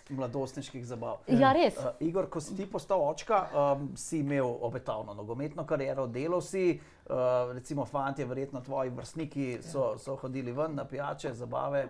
[0.09, 1.20] Mladostniških zabav.
[1.27, 1.77] Ja, res.
[1.77, 6.79] Uh, Igor, ko si ti postal očka, um, si imel obetavno nogometno kariero, delal si,
[6.79, 11.88] uh, recimo, fanti, verjetno tvoji vrstniki so, so hodili ven na pijače, zabave.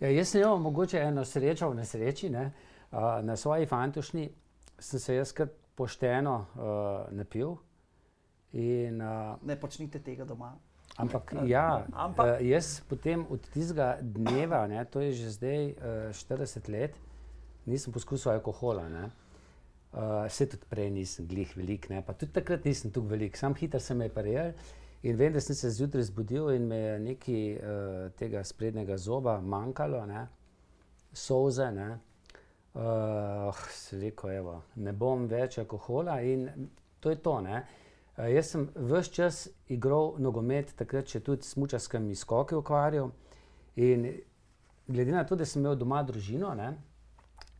[0.00, 2.30] Ja, jaz sem imel mogoče eno srečo v nesreči.
[2.30, 2.50] Ne?
[2.90, 4.30] Uh, na svoji fantošni
[4.78, 7.56] sem se jaz kar pošteno uh, napil.
[8.52, 10.52] In, uh, ne počnite tega doma.
[10.96, 12.36] Ampak, ja, ampak.
[12.36, 16.98] Uh, jaz potem od tistega dneva, ne, to je že zdaj uh, 40 let,
[17.64, 18.88] nisem poskusil alkohola.
[18.92, 19.08] Ne.
[19.92, 23.56] Uh, vse tudi prej nisem glih velik, ne, pa tudi takrat nisem tukaj velik, sam
[23.56, 24.52] hiter sem me paril.
[25.02, 29.40] In vem, da sem se zjutraj zbudil in me je nekaj uh, tega sprednjega zoba
[29.40, 30.26] manjkalo, ne,
[31.12, 31.72] soze.
[31.74, 31.96] Ne.
[32.74, 36.46] Uh, Sliko, evo, ne bom več alkohola in
[37.04, 37.34] to je to.
[37.44, 37.58] Ne?
[38.16, 43.10] Uh, jaz sem vse čas igral nogomet, takrat še tudi s mučarskimi skoki ukvarjal.
[43.76, 44.06] In
[44.88, 46.70] glede na to, da sem imel doma družino, ne,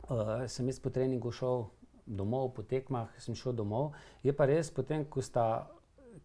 [0.09, 1.67] uh, sem jaz po treningu šel
[2.09, 3.93] domov, po tekmah sem šel domov.
[4.25, 5.67] Je pa res, potem, ko, sta,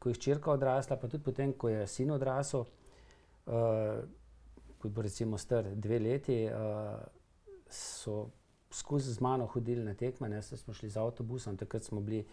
[0.01, 4.01] ko je hčerka odrasla, pa tudi potem, ko je sin odrasel, uh,
[4.81, 7.05] ko je bil recimo star dve leti, uh,
[7.69, 8.31] so
[8.71, 12.25] skozi z mano hodili na tekme, ne smo šli z avtobusom, takrat smo bili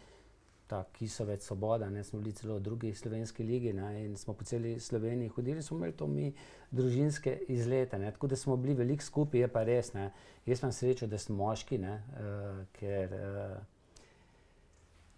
[0.67, 4.43] ta kisovec Svoboda, ne smo bili celo v drugi slovenski ligi ne, in smo po
[4.43, 6.33] celi Sloveniji hodili, smo imeli to mi
[6.71, 10.11] družinske izlete, ne, tako da smo bili veliko skupaj, je pa res, ne,
[10.45, 13.57] jaz imam srečo, da sem moški, ne, uh, ker uh,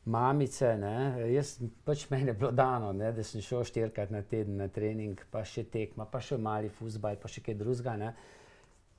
[0.08, 4.56] Mamice, ne, jaz pač meni je bilo dano, ne, da sem šel štirikrat na teden
[4.60, 8.14] na trening, pa še tekma, pa še mali fusbal, pa še kaj drugega.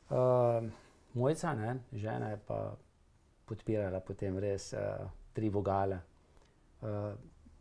[0.09, 0.69] Uh,
[1.15, 2.77] Mojca, ne, žena je pa
[3.49, 6.01] podpirala potem res uh, tri vogale.
[6.83, 7.13] Uh,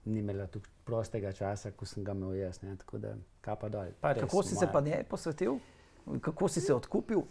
[0.05, 3.91] ni imela tu prostega časa, ko sem ga imel jaz, ne, tako da kapa dol.
[4.01, 4.60] Kako si moja.
[4.60, 5.60] se pa njej posvetil?
[6.21, 7.23] Kako si se odkupil?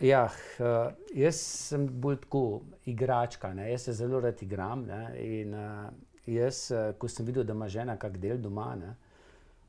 [0.00, 0.24] Ja,
[0.58, 3.70] uh, jaz sem bolj tako igračka, ne?
[3.70, 4.86] jaz se zelo rad igram.
[4.86, 5.02] Ne?
[5.22, 5.90] In uh,
[6.26, 8.94] jaz, uh, ko sem videl, da ima žena kak del doma, ne?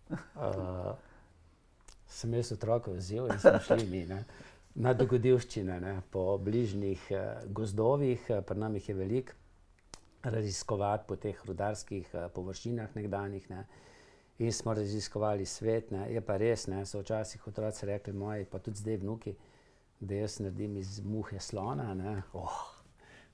[0.10, 0.94] uh,
[2.10, 4.06] sem jaz otroka vzel in smo šli mi.
[4.10, 4.24] Ne?
[4.76, 9.34] Na dogodivščine ne, po bližnjih eh, gozdovih, eh, pri nam jih je veliko,
[10.24, 13.50] raziskovati po teh rudarskih eh, površinah nekdanjih.
[13.50, 13.66] Ne.
[14.40, 16.08] In smo raziskovali svet, ne.
[16.14, 19.36] je pa res, da so včasih otroci rekli, moji, pa tudi zdaj vnuki,
[20.00, 21.94] da jaz naredim iz muhe slona.
[21.94, 22.22] Ne.
[22.34, 22.60] Oh,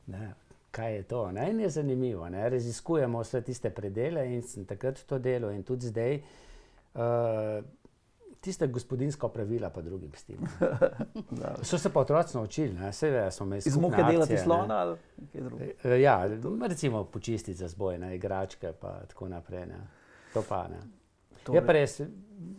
[0.08, 0.34] ne.
[0.71, 1.23] Kaj je to?
[1.49, 2.28] In je zanimivo.
[2.30, 2.43] Ne?
[2.49, 6.19] Raziskujemo vse tiste predele in takrat to delo, in tudi zdaj.
[6.93, 7.63] Uh,
[8.41, 10.47] tiste gospodinska pravila, pa drugim stilom.
[11.67, 13.62] so se pa otroci naučili, vse ve, smo imeli.
[13.65, 14.97] Iz muhe delati slona ali
[15.32, 15.73] kaj drugega.
[15.84, 16.30] E, ja,
[16.67, 19.65] recimo počistiti za zboj, ne, igračke in tako naprej.
[19.65, 19.88] Ne.
[20.34, 20.80] To pa ne.
[21.54, 22.02] Je pa res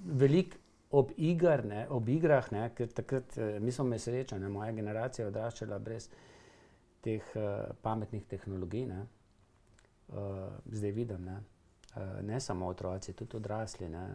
[0.04, 0.56] velik.
[0.90, 4.72] Ob, igr, ne, ob igrah, ne, ker takrat eh, mi smo imeli srečo, je moja
[4.74, 6.08] generacija odraščala brez
[7.00, 8.88] teh uh, pametnih tehnologij.
[8.90, 9.04] Ne,
[10.08, 11.36] uh, zdaj vidim, ne,
[12.22, 13.88] ne samo otroci, tudi odrasli.
[13.88, 14.08] Ne,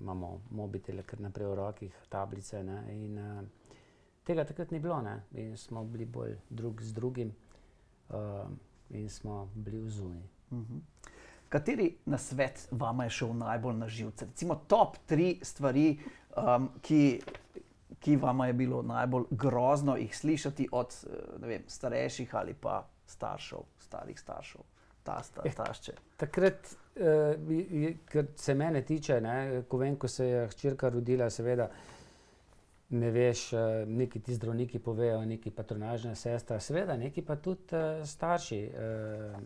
[0.00, 2.62] imamo mobitele, kar naprej v rokih, tablice.
[2.64, 3.76] Ne, in, uh,
[4.24, 7.34] tega takrat ni bilo, ne, in smo bili bolj drug z drugim,
[8.08, 8.48] uh,
[8.90, 10.22] in smo bili v zunji.
[10.50, 10.74] Uh mhm.
[10.74, 10.80] -huh.
[11.48, 14.24] Kateri na svet vam je šel najbolj na živce?
[14.24, 15.98] Recimo top tri stvari,
[16.36, 17.20] um, ki,
[18.00, 21.04] ki vam je bilo najbolj grozno jih slišati od
[21.38, 24.60] vem, starejših ali pa staršev, starih staršev,
[25.02, 25.92] ta starše.
[26.16, 31.70] Takrat Uh, kar se mene tiče, ne, ko vem, ko se je hčerka rodila, seveda
[33.00, 38.04] ne veš, uh, neki ti zdravniki povejo, neki patronažna sestra, seveda neki pa tudi uh,
[38.04, 38.58] starši.
[38.68, 39.38] Uh,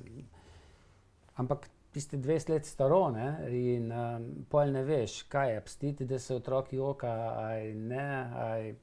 [1.38, 6.18] ampak tiste dve let staro ne, in um, pol ne veš, kaj je, pstiti, da
[6.18, 7.12] se otroki oka,
[7.44, 8.08] aj ne,
[8.42, 8.74] aj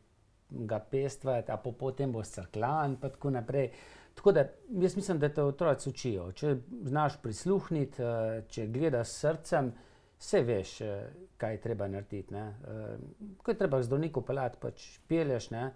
[0.72, 3.70] ga pestvati, a po potem bo crklan in tako naprej.
[4.16, 6.32] Tako da jaz mislim, da te otroci učijo.
[6.32, 9.72] Če znaš prisluhniti, eh, če gledaš srcem,
[10.20, 12.34] vse veš, eh, kaj je treba narediti.
[12.34, 12.48] Ne.
[12.68, 12.98] Eh,
[13.38, 15.50] ko je treba zdravniku pelati, pač peleš.
[15.52, 15.72] Ne.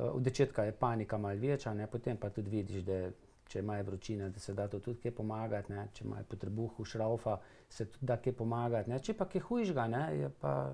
[0.00, 1.86] V začetku je panika malo večja, ne.
[1.86, 3.10] potem pa tudi vidiš, da
[3.50, 5.72] če imajo vročina, da se da to tudi kaj pomagati.
[5.72, 5.88] Ne.
[5.92, 8.90] Če imajo potrebuhu šraufa, se tudi da kaj pomagati.
[8.90, 8.98] Ne.
[8.98, 10.72] Če pa kaj hujžga, ne, je, pa,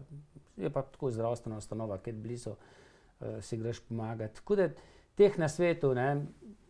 [0.56, 4.34] je pa tako zdravstvena ustanova, ki je blizu, uh, si greš pomagati.
[4.40, 4.68] Tako da
[5.16, 6.26] teh na svetu, ne,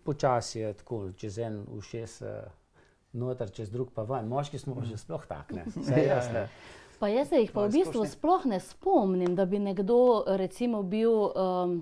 [0.07, 2.29] počasi je tako, čez en ušes, uh,
[3.16, 4.29] noter, čez drug pa ven.
[4.29, 5.66] Moški smo že sploh takne.
[6.99, 11.12] Pa jaz se jih pa v bistvu sploh ne spomnim, da bi nekdo recimo bil
[11.12, 11.75] um,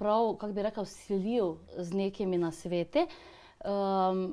[0.00, 3.04] prav, kako bi rekel, siljiv z nekimi na svete.
[3.64, 4.32] Um,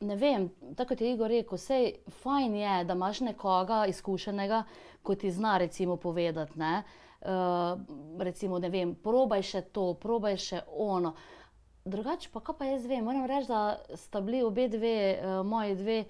[0.00, 4.64] ne vem, tako kot je Igor rekel, vse je fajn, je, da imaš nekoga izkušenega,
[5.02, 6.58] kot ti zna recimo povedati.
[6.58, 6.82] Ne?
[7.22, 7.80] Uh,
[8.20, 11.16] recimo, ne vem, probaj še to, probaj še ono.
[11.16, 11.41] Uh,
[11.84, 16.04] drugače pa, pa jaz vem, moram reči, da sta bili obe dve, uh, moji dve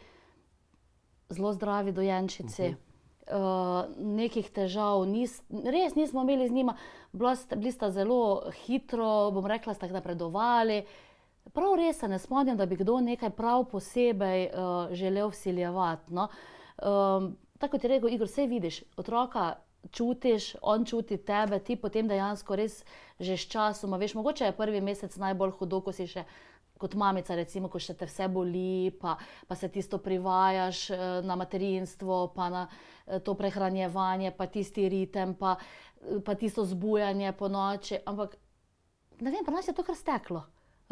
[1.29, 2.63] zelo zdravi dojenčici.
[2.63, 2.77] Uh -huh.
[3.23, 6.77] Uh, nekih težav, nis, res nismo imeli z njima,
[7.57, 10.85] bili sta zelo hitro, bom rekla, sta napredovali.
[11.53, 16.15] Prav res se ne spomnim, da bi kdo nekaj prav posebej uh, želel vsiljevati.
[16.15, 16.29] No?
[16.83, 19.55] Um, tako kot je rekel Igor, vse vidiš, otroka
[19.91, 22.85] čutiš, on čuti tebe, ti potem dejansko res
[23.21, 23.95] že s časom.
[23.99, 26.25] Veš, mogoče je prvi mesec najbolj hudo, ko si še
[26.83, 29.15] kot mamica, recimo, ko še te vse boli, pa,
[29.47, 35.37] pa se tisto privajaš eh, na materinstvo, pa na eh, to prehranjevanje, pa tisti ritem,
[35.39, 35.55] pa,
[36.03, 38.03] eh, pa tisto zbujanje po noči.
[38.03, 38.35] Ampak
[39.23, 40.43] ne vem, pa nas je to kar steklo.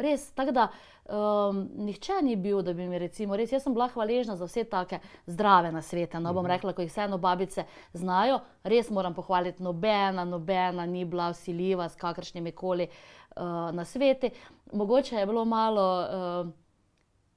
[0.00, 0.66] Res, tako da
[1.04, 4.64] um, nihče ni bil, da bi mi recimo, res, jaz sem bila hvaležna za vse
[4.64, 6.20] take zdrave na svete.
[6.20, 11.30] No, bom rekla, ko jih vseeno babice znajo, res moram pohvaliti, nobena, nobena ni bila
[11.34, 14.32] usiljiva s kakršnimi koli uh, na svete.
[14.72, 15.86] Mogoče je bilo malo.
[16.00, 16.56] Uh,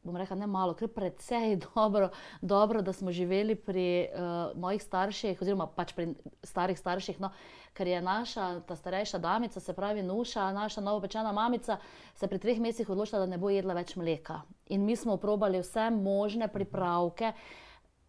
[0.04, 2.10] bom rekla, ne malo, kar precej dobro,
[2.42, 6.14] dobro, da smo živeli pri uh, mojih starših, oziroma pač pri
[6.44, 7.20] starih starših.
[7.24, 7.32] No,
[7.74, 11.78] ker je naša, ta starejša damica, se pravi Nuša, naša novopečena mamica,
[12.16, 14.42] se pri treh mesecih odločila, da ne bo jedla več mleka.
[14.70, 17.34] In mi smo probali vse možne pripravke.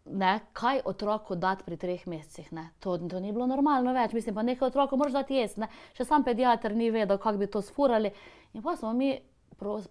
[0.05, 2.51] Ne, kaj otroku dati pri treh mesecih?
[2.85, 5.65] To, to ni bilo normalno več, mislim, pa nekaj otroku moraš dati jesti.
[5.97, 8.13] Še sam pediater ni vedel, kako bi to sfurali.
[8.53, 9.15] In pa smo mi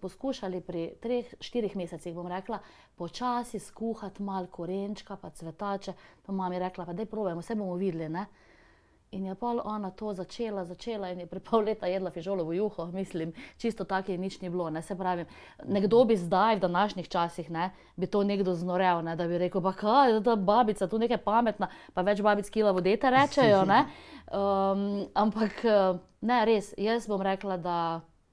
[0.02, 2.60] poskušali pri treh, štirih mesecih, bom rekla,
[2.96, 5.94] počasi skuhati malo korenčka, pa cvetače.
[6.26, 8.10] Pa mami rekla, da je provedemo, vse bomo videli.
[8.10, 8.26] Ne?
[9.14, 12.86] In je pa ona to začela, začela in je pri pol leta jedla fižolovo juho,
[12.86, 14.70] mislim, čisto tako je nič ni bilo.
[14.70, 14.82] Ne?
[14.82, 15.26] Se pravi,
[15.66, 19.16] nekdo bi zdaj, v današnjih časih, ne, bi to nekdo znorel, ne?
[19.16, 23.14] da bi rekel, pa kaj, da babica tu nekaj pametna, pa več babic kila vodeta
[23.14, 23.62] rečejo.
[23.62, 25.62] Um, ampak
[26.22, 27.78] ne, res, jaz bom rekla, da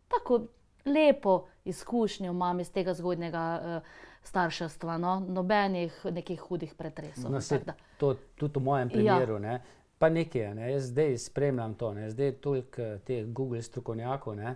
[0.08, 0.46] tako
[0.84, 3.82] lepo izkušnjo imam iz tega zgodnega uh,
[4.22, 5.20] starševstva, no?
[5.28, 7.32] nobenih nekih hudih pretresov.
[7.32, 7.60] No, se,
[7.98, 8.92] to, tudi v mojem ja.
[8.92, 9.34] primeru.
[9.34, 9.38] Ja.
[9.38, 9.60] Ne?
[9.98, 10.72] Pa nekaj, ne?
[10.72, 12.10] jaz zdaj spremljam to, ne?
[12.10, 14.38] zdaj toliko eh, teh Google strokovnjakov.
[14.38, 14.54] Ja.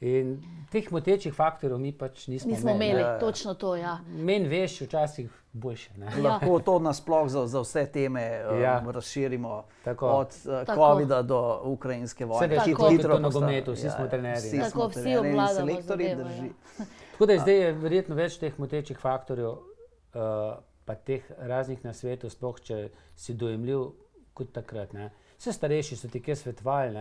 [0.00, 0.36] In
[0.70, 2.90] teh motečih faktorjev mi pač nismo, nismo imeli.
[2.90, 3.00] imeli.
[3.02, 3.18] Ja.
[3.18, 3.76] Točno to.
[3.76, 3.98] Ja.
[4.06, 5.90] Meni veš, včasih boljše.
[5.98, 6.12] Ja.
[6.22, 8.82] Lahko to nasplošno za, za vse teme um, ja.
[8.86, 9.64] razširimo.
[9.84, 10.06] Tako.
[10.06, 12.56] Od uh, COVID-a do ukrajinske vojne.
[12.56, 14.48] Vse je hitro na nogometu, vsi ja, smo trenerji.
[14.48, 16.06] Vsi Tako, smo vsi obvladamo selektorji.
[16.06, 16.86] Ja.
[17.12, 21.92] Tako da je zdaj je verjetno več teh motečih faktorjev, uh, pa teh raznih na
[21.92, 22.84] svetu, sploh če
[23.16, 23.88] si dojemljiv
[24.34, 24.94] kot takrat.
[24.94, 25.10] Ne.
[25.38, 26.94] Vse starejši so ti kje svetovali,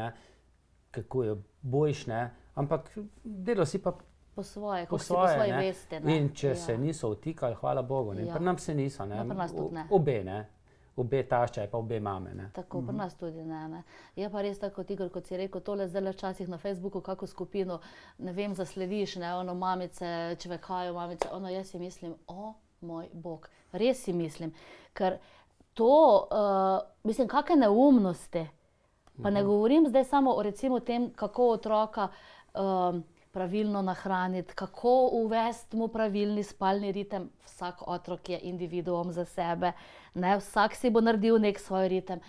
[0.97, 3.93] kako je boljše ampak delo si pa
[4.35, 5.99] po svoje, po svoje, po svoje veste.
[5.99, 6.17] Ne?
[6.17, 6.55] In če ja.
[6.55, 8.35] se niso vtikali, hvala Bogu, ja.
[8.35, 9.23] pri nas se niso, ne?
[9.23, 9.87] No, nas ne.
[9.89, 10.45] obe, ne.
[10.97, 12.33] Obe tašča, pa obe mame.
[12.33, 12.49] Ne?
[12.53, 12.97] Tako, pri mhm.
[12.97, 13.81] nas tudi ne, ne.
[14.15, 17.79] Je pa res tako, Igor, kot si rekel, tole zdaj včasih na Facebooku, kako skupino,
[18.17, 23.49] ne vem, zaslediš, ne, ono mamice, čvekajo mamice, ono jaz si mislim, o moj bog,
[23.71, 24.53] res si mislim,
[24.93, 25.17] ker
[25.73, 25.93] to,
[26.29, 28.47] uh, mislim, kakšne neumnosti,
[29.23, 29.49] pa ne mhm.
[29.49, 32.07] govorim zdaj samo o recimo tem, kako otroka,
[32.53, 37.29] um, pravilno nahraniti, kako uvesti mu pravilni spalni ritem.
[37.45, 39.71] Vsak otrok je individuum za sebe,
[40.13, 40.37] ne?
[40.37, 42.19] vsak si bo naredil nek svoj ritem.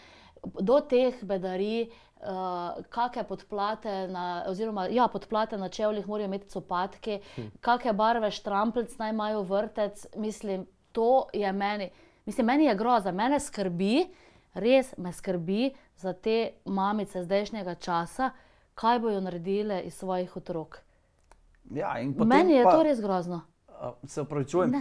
[0.61, 7.21] Do teh bedarij, uh, kakšne podplate, na, oziroma ja, podplate na čevljih morajo imeti copatke,
[7.35, 7.49] hm.
[7.61, 10.07] kakšne barve štramplc naj imajo vrtec.
[10.17, 11.91] Mislim, to je meni,
[12.27, 14.09] mislim, meni je groza, mene skrbi,
[14.55, 18.31] res me skrbi za te mamice zdajšnjega časa,
[18.75, 20.79] kaj bojo naredile iz svojih otrok.
[21.71, 23.41] Ja, Meni je pa, to res grozno.
[24.07, 24.73] Se upravičujem.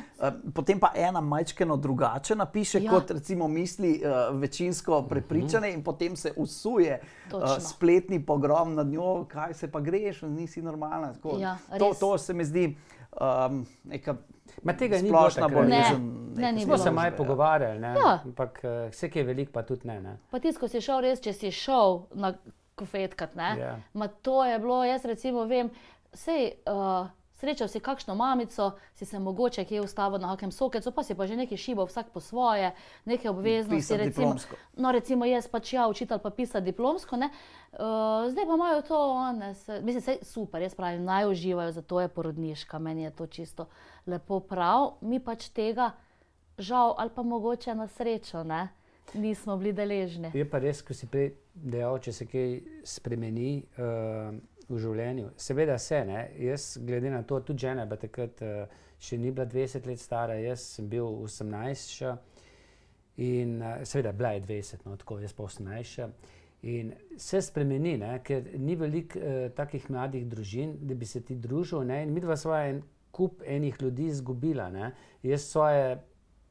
[0.54, 2.92] Potem pa ena majčkeno drugače napiše, ja.
[2.92, 5.78] kot recimo misli uh, večinsko prepričane, uh -huh.
[5.78, 7.02] in potem se usuje
[7.34, 11.14] uh, spletni pogrom nad njo, kaj se pa greš, nisi normalna.
[11.40, 12.78] Ja, to, to se mi zdi
[13.22, 14.18] um, neka.
[14.64, 16.06] Ma tega ni bilo tako bolezen.
[16.36, 18.14] Ne, ne, ne Smo se malo pogovarjali, ja.
[18.26, 20.00] ampak vse, ki je veliko, pa tudi ne.
[20.02, 20.16] ne.
[20.32, 22.34] Pa tisto, ko si šel, res, če si šel na
[22.80, 23.36] kofetkat.
[23.36, 23.84] Yeah.
[23.94, 24.08] Ja.
[24.22, 25.70] To je bilo, jaz recimo vem,
[26.14, 26.56] sej.
[26.66, 31.16] Uh, Srečal si kakšno mamico, si se mogoče kje ustavil na kakem sokecu, pa si
[31.16, 32.72] pa že nekaj šibo, vsak po svoje,
[33.06, 33.98] neke obveznosti.
[33.98, 34.36] Recimo,
[34.74, 37.30] no, recimo jaz pač ja, učitelj pa pisa diplomsko, uh,
[38.34, 39.02] zdaj pa imajo to,
[39.38, 43.28] ne, se, mislim, se super, jaz pravim, naj uživajo, zato je porodniška, meni je to
[43.28, 43.68] čisto
[44.08, 45.92] lepo prav, mi pač tega
[46.58, 48.68] žal ali pa mogoče na srečo, ne,
[49.14, 50.34] nismo bili deležni.
[50.34, 54.34] Je pa res, ko si prej dejal, če se kaj spremeni uh,
[54.70, 55.32] v življenju.
[55.40, 56.24] Seveda se ne.
[56.42, 60.40] Jaz, glede na to, tudi žena, pa takrat uh, še ni bila 20 let stara,
[60.42, 62.16] jaz sem bil 18 še.
[63.24, 66.10] In uh, seveda, bila je 20, no tako, jaz pa 18 še.
[66.68, 68.18] In se spremeni, ne?
[68.26, 71.86] ker ni veliko uh, takih mladih družin, da bi se ti družil.
[71.88, 72.04] Ne?
[72.06, 74.68] In mi dva smo en kup enih ljudi izgubila.
[74.74, 74.92] Ne?
[75.26, 75.98] Jaz svoje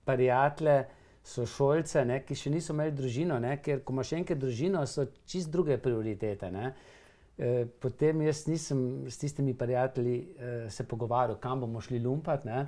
[0.06, 0.84] prijatelje
[1.26, 5.50] sošolce, ne, ki še niso imeli družino, ne, ker ko imaš enkrat družino, so čist
[5.50, 6.50] druge prioritete.
[6.54, 6.70] Ne.
[7.38, 12.62] E, potem jaz nisem s tistimi prijatelji e, se pogovarjal, kam bomo šli lumpat, ne,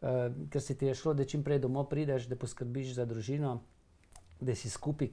[0.00, 0.12] e,
[0.50, 3.56] ker se ti je šlo, da čim prej domov prideš, da poskrbiš za družino,
[4.40, 5.10] da si skupaj,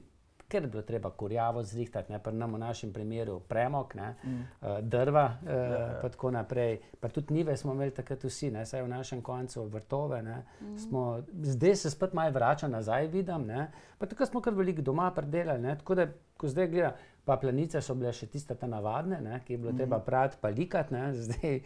[0.48, 4.44] ker je bilo treba kurjavo zrihtati, ne pa nam v našem primeru premog, ne, mm.
[4.60, 5.80] uh, drva in uh, ja.
[5.80, 6.10] ja.
[6.10, 6.78] tako naprej.
[7.00, 10.22] Pa tudi nive smo imeli takrat vsi, ne, saj v našem koncu vrtove.
[10.22, 10.78] Ne, mm.
[10.78, 13.46] smo, zdaj se spet malo vrača nazaj, vidim.
[13.50, 15.62] Ne, pa tako smo kar veliko doma predelali.
[15.62, 16.06] Ne, tako da,
[16.36, 19.80] ko zdaj gledam, pa planice so bile še tiste navadne, ne, ki je bilo mm.
[19.80, 21.56] treba prati, pa likati, ne, zdaj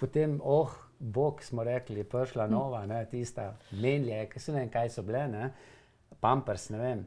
[0.00, 2.52] potem, oh, bog smo rekli, je prišla mm.
[2.52, 3.50] nova, ne, tista
[3.82, 5.50] menje, ki se ne vem, kaj so bile, ne,
[6.22, 7.02] pampers, ne vem.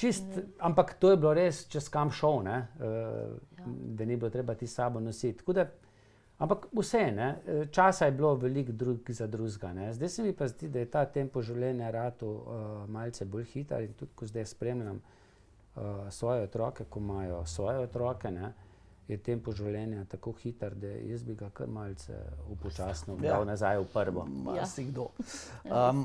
[0.00, 0.24] Čist,
[0.64, 3.68] ampak to je bilo res, če skam šel, ne, uh, ja.
[4.00, 5.44] da ni bilo treba ti sabo nositi.
[5.54, 5.66] Da,
[6.42, 9.92] ampak vse, ne, eh, časa je bilo veliko drug za drugega.
[9.94, 13.84] Zdaj se mi pa zdi, da je ta tempo življenja ratu uh, malce bolj hiter
[13.84, 15.17] in tudi, ko zdaj spremljam uh,
[16.10, 18.52] svoje otroke, ko imajo svoje otroke, ne,
[19.08, 22.16] je tempo življenja tako hiter, da jaz bi ga kar malce
[22.52, 23.44] upočasnil, da ja.
[23.44, 24.26] nazaj v prvo.
[24.56, 24.66] Ja.
[25.64, 26.04] Um,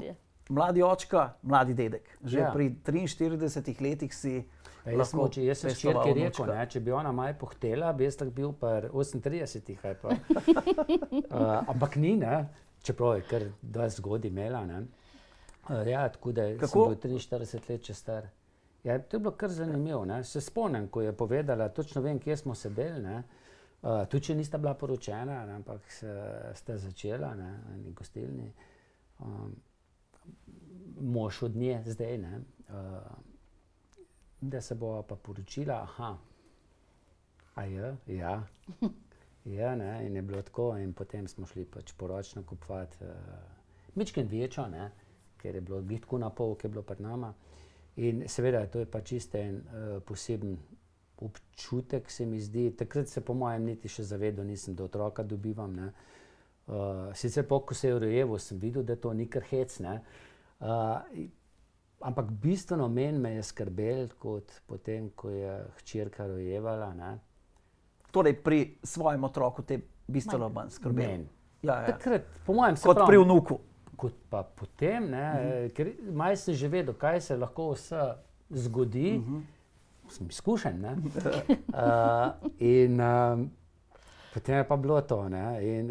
[0.50, 2.08] mladi očka, mladi dedek.
[2.24, 2.52] Že ja.
[2.54, 4.44] pri 43 letih si.
[4.84, 8.04] Ja, jaz, lahko, če, jaz sem ščirki rekel, ne, če bi ona maj pohtela, bi
[8.04, 10.04] jaz tako bil pa 38.
[10.12, 12.42] uh, ampak ni, ne,
[12.84, 14.60] čeprav je kar 20 zgodi imela.
[14.68, 16.90] Uh, ja, tako da Kako?
[17.00, 18.28] sem bil 43 let čez star.
[18.84, 20.06] Ja, to je bilo kar zanimivo.
[20.06, 20.24] Ne.
[20.24, 23.04] Se spomnim, ko je povedala, točno vem, kje smo sedeli.
[23.84, 25.88] Uh, tudi če nista bila poročena, ne, ampak
[26.56, 27.50] ste začela na
[27.96, 28.52] gostilni.
[29.20, 29.56] Um,
[31.00, 33.18] mož od nje zdaj, ne, uh,
[34.42, 35.82] da se bo pa poročila.
[35.84, 36.18] Aha,
[37.56, 38.42] a je, ja.
[39.44, 44.30] Ja, ne, in je bilo tako, in potem smo šli pač poročno kupovati, uh, mičken
[44.72, 44.86] ne,
[45.38, 47.34] ker je bilo bitko na pol, ki je bilo pred nama.
[47.96, 50.58] In seveda, to je pač čiste en uh, poseben
[51.24, 52.72] občutek, se mi zdi.
[52.78, 55.78] Takrat se, po mojem, niti še zavedal nisem, da otroka dobivam.
[56.66, 59.80] Uh, sicer, po, ko se je rojeval, sem videl, da to ni kar hec.
[59.80, 60.00] Uh,
[60.64, 60.96] Uh,
[62.00, 66.94] ampak bistveno meni me je skrbel, kot potem, ko je hčerka rojevala.
[66.94, 67.20] Ne?
[68.12, 71.26] Torej, pri svojem otroku te bistveno manj skrbel.
[71.64, 71.86] Ja, ja.
[71.92, 73.60] Takrat, po mojem, kot pravi, pri vnuku.
[74.04, 75.50] Kot pa potem, ne, uh mhm.
[75.50, 75.74] -huh.
[75.74, 78.14] ker maj se že vedel, kaj se lahko vse
[78.50, 79.36] zgodi, uh mhm.
[79.36, 80.12] -huh.
[80.12, 80.86] sem izkušen.
[80.86, 82.32] uh,
[82.76, 83.52] in um,
[84.34, 85.30] Potem je pa bilo to.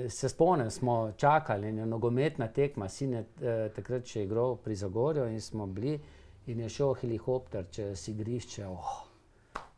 [0.08, 4.74] Se spomnim, smo čakali in je nogometna tekma, sin je eh, takrat še igral pri
[4.74, 6.00] Zagorju in smo bili
[6.46, 8.66] in je šel helikopter čez igrišče.
[8.66, 9.04] Oh,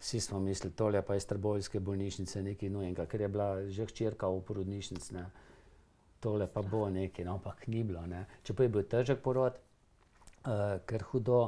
[0.01, 3.87] vsi smo mislili, tole pa je iz Trbovske bolnišnice nekaj nujenega, ker je bila že
[3.87, 5.15] hčerka v porodnišnici.
[6.25, 8.07] Tole pa bo nekaj, no, ampak ni bilo.
[8.09, 8.25] Ne.
[8.43, 9.61] Čeprav je bil težek porod,
[10.47, 11.43] uh, ker hudo,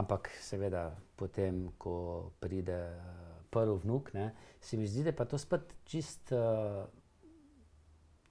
[0.00, 0.88] ampak seveda
[1.20, 1.96] potem, ko
[2.40, 2.80] pride.
[2.96, 6.84] Uh, prvi vnuk, ne, se mi zdi, da je to spet čist, uh,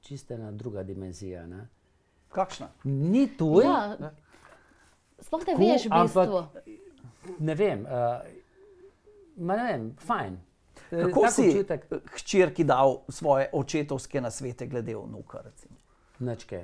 [0.01, 1.45] čist ena druga dimenzija.
[1.47, 1.67] Ne.
[2.29, 2.69] Kakšna?
[2.83, 3.61] Ni tu.
[3.63, 4.11] Ja.
[5.19, 6.77] Sploh ne veš, kako je.
[7.39, 8.21] Ne vem, uh,
[9.37, 10.37] ne vem, fajn.
[10.91, 11.85] Eh, kako tak si občutek?
[12.13, 15.41] hčerki dal svoje očetovske nasvete glede vnuka?
[16.19, 16.61] Načke,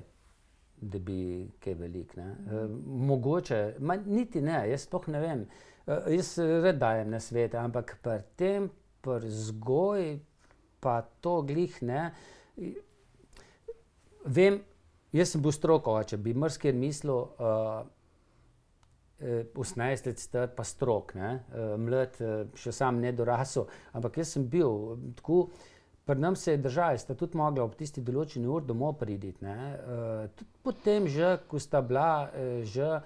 [0.81, 2.15] da bi kaj velik.
[2.17, 2.69] Uh,
[3.11, 5.41] mogoče, ma, niti ne, jaz sploh ne vem.
[5.41, 8.67] Uh, Uh, jaz red dajem na svet, ampak pri tem,
[9.01, 10.19] pri vzgoji,
[10.77, 12.03] pa to glih ne.
[14.29, 14.59] Vem,
[15.09, 17.81] jaz sem bil stroko, če bi mrski mislil, uh,
[19.21, 23.65] 18 let star, pa strok, ne, uh, mlad, uh, še sam ne dorasel,
[23.97, 25.47] ampak jaz sem bil tako.
[26.05, 29.45] Pri nas se je država, sta tudi mogla ob tisti določeni uri domov priditi.
[29.45, 33.01] Uh, potem, že, ko sta bila, uh, že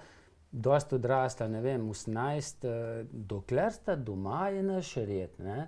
[0.56, 5.30] dosta odrasla, ne vem, 18, eh, dokler sta doma, je naš red.
[5.40, 5.68] Ne?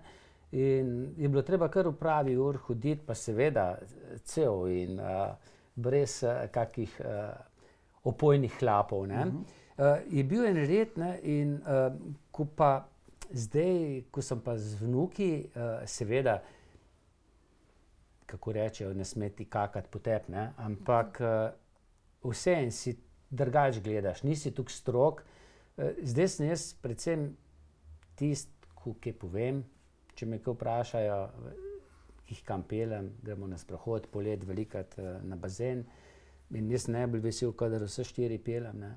[0.51, 3.77] In je bilo treba kar v pravi ur hoditi, pa seveda
[4.23, 5.35] cel in uh,
[5.75, 7.35] brez uh, kakih uh,
[8.03, 9.01] opojnih hlapov.
[9.01, 9.31] Uh -huh.
[9.77, 11.19] uh, je bil en red ne?
[11.23, 11.93] in uh,
[12.31, 12.87] ko pa
[13.31, 16.41] zdaj, ko sem pa z vnuki, uh, seveda.
[18.27, 22.97] Kako rečejo, ne smeti kakati potep, ampak uh, vse en si
[23.29, 25.23] drugače gledaš, nisi tukaj strok.
[25.77, 27.29] Eh, zdaj sem jaz, predvsem
[28.15, 28.53] tisti,
[29.01, 29.63] ki povem.
[30.15, 31.17] Če me kaj vprašajo,
[32.27, 35.83] jih kam pelem, gremo na sprehod, polet, velikat eh, na bazen.
[36.55, 38.79] In jaz sem najbolj vesel, da vse štiri pelem.
[38.79, 38.93] Ne?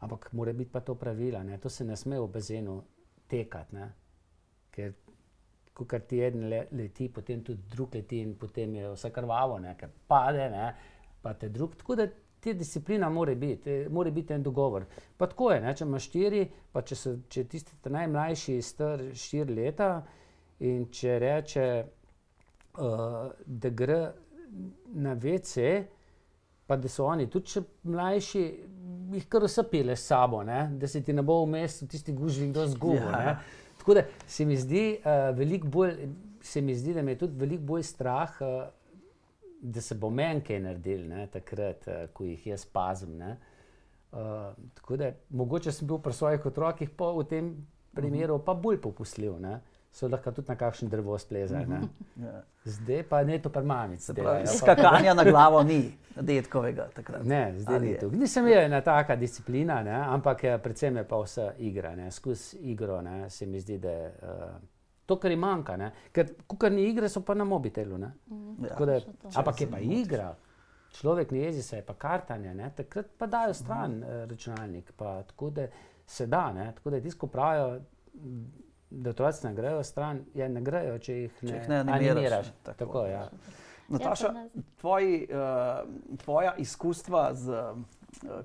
[0.00, 1.58] Ampak mora biti pa to pravila, ne?
[1.58, 2.82] to se ne sme v bazenu
[3.28, 3.76] tekati.
[3.76, 3.90] Ne?
[4.70, 4.94] Ker
[5.86, 9.74] ko ti en leti, potem tudi drug leti in potem je vse krvavo, ne?
[9.78, 10.72] ker pade, ne?
[11.22, 11.76] pa te drug.
[11.76, 12.06] Tako da
[12.40, 14.86] te disciplina mora biti, mora biti en dogovor.
[15.16, 15.74] Pa tako je, ne?
[15.76, 19.92] če imaš štiri, pa če so če tisti najmlajši, star štiri leta
[20.66, 21.68] in če reče,
[22.78, 24.00] uh, da gre
[24.94, 25.68] na VC,
[26.66, 28.42] pa da so oni tudi mlajši,
[29.14, 30.66] jih kar vse peleš s sabo, ne?
[30.78, 33.08] da se ti ne bo vmes v tisti gužvi kdo zgubil.
[33.08, 33.22] Ja.
[33.24, 33.38] Ja.
[33.88, 34.98] Tako da se mi zdi,
[35.56, 35.92] uh, bolj,
[36.40, 38.66] se mi zdi, da me je tudi veliko bolj strah, uh,
[39.60, 43.16] da se bo meni kaj naredil, ne, takrat, uh, ko jih jaz pazim.
[43.16, 43.38] ne.
[44.12, 44.18] Uh,
[44.74, 47.48] tako da mogoče sem bil pri svojih otrokih pa v tem
[47.96, 49.40] primeru pa bolj popustljiv.
[49.40, 49.60] Ne.
[49.90, 51.66] So lahko tudi na kakšen drevo splezali.
[51.66, 51.80] ne.
[52.18, 52.42] Ja.
[52.64, 54.14] Zdaj pa ne to pa mamice.
[54.14, 55.78] Pa- Skakanja na glavo ni,
[56.16, 57.24] detkovega takrat.
[57.24, 57.98] Ne, zdaj ni je?
[57.98, 58.10] to.
[58.10, 61.94] Nisem imel ena taka disciplina, ne, ampak eh, predvsem je pa vse igra.
[61.96, 62.10] ne.
[62.10, 64.60] Skozi igro ne, se mi zdi, da je uh,
[65.06, 65.76] to, kar jim manjka.
[65.76, 65.90] Ne.
[66.12, 67.98] Ker kar ni igre, so pa na mobitelu.
[67.98, 68.12] Ne.
[68.60, 68.68] Ja.
[68.68, 69.30] Tako Da, to.
[69.34, 70.34] ampak je pa igra.
[70.92, 72.70] Človek ne jezi se, je pa kartanje, ne.
[72.72, 74.92] takrat pa dajo stran uh, računalnik.
[74.92, 75.66] Pa, tako da
[76.06, 76.72] se da, ne.
[76.74, 77.80] tako da tisto pravijo,
[78.90, 82.10] da otroci ne grejo stran, ja, ne grejo, če jih ne, Če jih ne animiraš,
[82.10, 82.46] animiraš.
[82.62, 82.78] tako.
[82.78, 83.28] Tako, ja.
[83.88, 87.78] Nataša, Ja, pa ne- tvoji, uh, tvoja izkustva z, uh,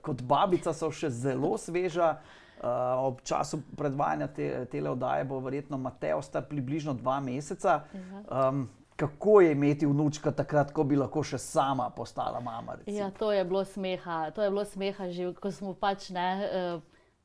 [0.02, 2.18] kot babica so še zelo sveža.
[2.56, 2.70] Uh,
[3.04, 7.82] ob času predvajanja te, tele oddaje bo verjetno Mateo star približno dva meseca.
[8.24, 12.76] Um, kako je imeti vnučka takrat, ko bi lahko še sama postala mama?
[12.76, 12.96] recimo?
[12.96, 16.80] Ja, to je bilo smeha, to je bilo smeha že, ko smo pač ne, eh,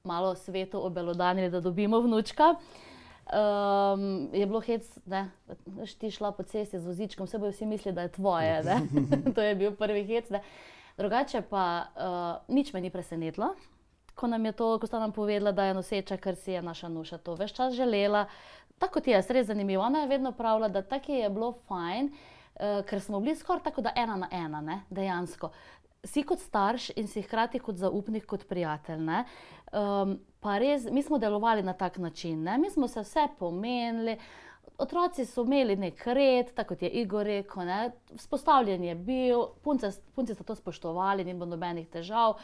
[0.05, 2.55] malo svetu obelodanili, da dobimo vnučka.
[3.29, 5.27] Um, je bilo hec, da
[6.01, 8.63] ti šla po cesti z vozičkom, vse bojo vsi mislili, da je tvoje.
[9.35, 10.31] to je bil prvi hec.
[10.31, 10.41] Ne.
[10.99, 13.53] Drugače pa uh, nič me ni presenetilo,
[14.15, 17.35] ko to, ko sta nam povedala, da je noseča, ker si je naša nuša to
[17.35, 18.25] več čas želela.
[18.79, 19.83] Tako kot je, res zanimivo.
[19.83, 23.85] Ona je vedno pravila, da tako je bilo fajn, uh, ker smo bili skoraj tako,
[23.85, 25.53] da ena na ena, ne, dejansko.
[26.05, 29.05] Si kot starš in si hkrati kot zaupnik, kot prijatelj.
[29.05, 29.25] ne.
[29.73, 32.59] Um, pa res, mi smo delovali na tak način, ne?
[32.59, 34.19] mi smo se vse pomenili.
[34.79, 37.91] Otroci so imeli nek red, tako kot je Igor rekel, ne?
[38.15, 42.37] vzpostavljen je bil, punce, punci so to spoštovali, ni bilo nobenih težav.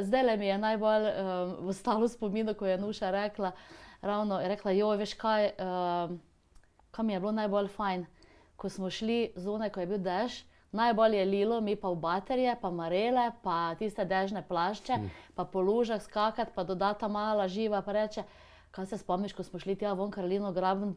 [0.00, 3.52] Zdaj le mi je najbolj um, ostalo v spominu, ko je Nuša rekla,
[4.02, 6.20] ravno je rekla, joj, veš kaj, um,
[6.90, 8.06] kaj mi je bilo najbolj fajn,
[8.56, 10.42] ko smo šli zunaj, ko je bil dež.
[10.72, 15.10] Najbolj je lilo, mi pa v baterije, pa marele, pa tiste dežne plašče, mm.
[15.34, 18.24] pa po lužah skakati, pa dodata mala živa, pa reče.
[18.70, 20.94] Kaj se spomniš, ko smo šli tja von Karolino graben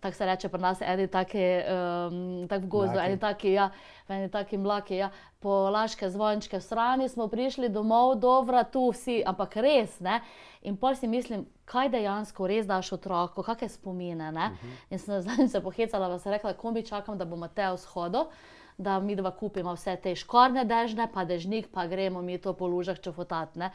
[0.00, 3.08] tako se reče pri nas, eni taki, um, tak v gozdu, Mlaki.
[3.08, 3.70] eni taki, ja,
[4.08, 5.08] eni taki mlaki, ja,
[5.40, 10.20] po laške zvončke v strani smo prišli domov, dobro, tu vsi, ampak res, ne.
[10.60, 14.52] In pol si mislim, kaj dejansko res daš otroku, kakšne spomine, ne.
[14.52, 14.76] Uh -huh.
[14.90, 14.98] In
[15.38, 18.28] sem se pohecala, pa sem rekla, kombi čakam, da bo Mateo shodil
[18.80, 22.66] da mi dva kupimo vse te škorne dežne, pa dežnik, pa gremo mi to po
[22.66, 23.58] lužah čofotati.
[23.58, 23.70] ne.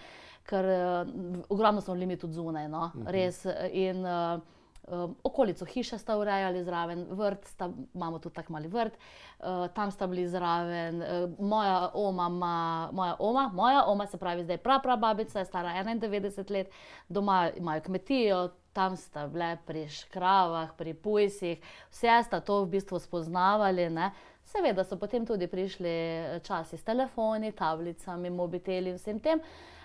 [0.45, 1.07] Ker uh,
[1.49, 2.91] ogromno smo bili mi tudi zunaj, no?
[3.05, 3.45] res.
[3.45, 4.41] eh, In uh,
[4.87, 9.91] um, okolico hiše sta urejali zraven, vrt, sta, imamo tudi tako mali vrt, uh, tam
[9.91, 11.01] sta bili zraven.
[11.01, 15.73] Uh, moja oma, ma, moja oma, moja oma, se pravi zdaj prav babica, je stara
[15.83, 16.69] 91 let,
[17.09, 22.99] doma imajo kmetijo, tam sta bile pri škravah, pri pujsih, vse sta to v bistvu
[22.99, 23.89] spoznavali.
[23.89, 24.11] Ne?
[24.45, 29.41] Seveda so potem tudi prišli eh, časi s telefoni, tablicami, mobiteli in vsem tem,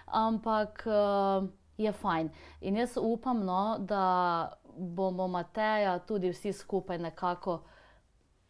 [0.07, 1.47] ampak uh,
[1.79, 2.29] je fajn.
[2.61, 7.61] In jaz upam, no, da bomo Mateja tudi vsi skupaj nekako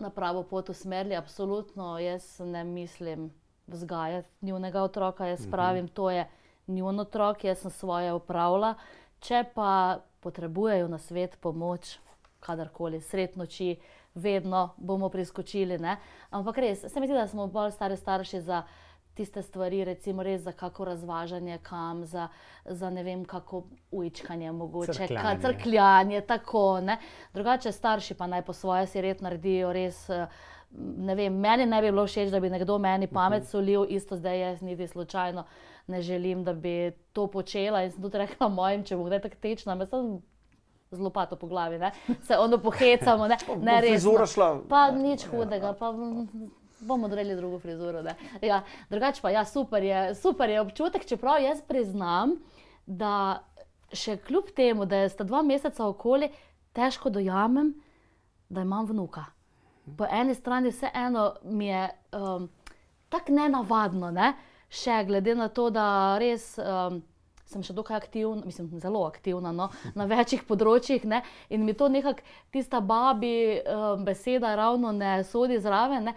[0.01, 1.17] na pravo pot usmerili.
[1.17, 3.31] Absolutno, jaz ne mislim
[3.67, 6.29] vzgajati njunega otroka, jaz pravim, to je
[6.67, 8.75] njun otrok, jaz sem svoje upravila.
[9.21, 11.99] Če pa potrebujejo na svet pomoč,
[12.41, 13.77] kadarkoli, sred noči,
[14.15, 15.79] vedno bomo priskočili.
[15.79, 15.97] Ne?
[16.31, 18.63] Ampak res, se mi zdi, da smo bolj stari starši za
[19.13, 22.29] tiste stvari, recimo res za kako razvažanje kam, za,
[22.65, 25.23] za ne vem kako ujčkanje mogoče, Crkljanje.
[25.25, 26.81] ka- crkljanje, tako.
[26.81, 26.99] Ne?
[27.35, 30.11] Drugače starši pa naj po svoje si red naredijo res.
[30.11, 30.27] eh,
[30.73, 34.41] Ne vem, meni ne bi bilo všeč, da bi nekdo meni pamet solil, isto zdaj
[34.41, 35.43] jaz niti slučajno
[35.87, 36.75] ne želim, da bi
[37.13, 37.83] to počela.
[37.83, 40.21] In sem tudi rekla mojim, če bo kdaj tako tečna, me sem
[40.91, 41.93] z lopato po glavi, ne?
[42.23, 45.93] se ono pohecamo, ne, ne frizura šla- Pa nič hudega, pa
[46.81, 48.03] bomo odreli drugo frizuro.
[48.03, 48.15] ne.
[48.43, 52.35] Ja, drugače pa ja, super je, super je občutek, čeprav jaz priznam,
[52.87, 53.43] da
[53.93, 56.31] še kljub temu, da sta dva meseca okoli,
[56.73, 57.75] težko dojamem,
[58.49, 59.25] da imam vnuka.
[59.97, 62.49] Po eni strani vseeno mi je um,
[63.09, 64.33] tako nenavadno, ne?
[64.71, 66.59] še glede na to, da res.
[66.59, 67.03] Um,
[67.51, 71.89] Sem še dokaj aktivna, mislim, zelo aktivna no, na večjih področjih, ne, in mi to
[71.91, 72.23] nekako,
[72.55, 76.07] tista babi um, beseda, ravno ne sodi zraven.
[76.07, 76.15] Ne,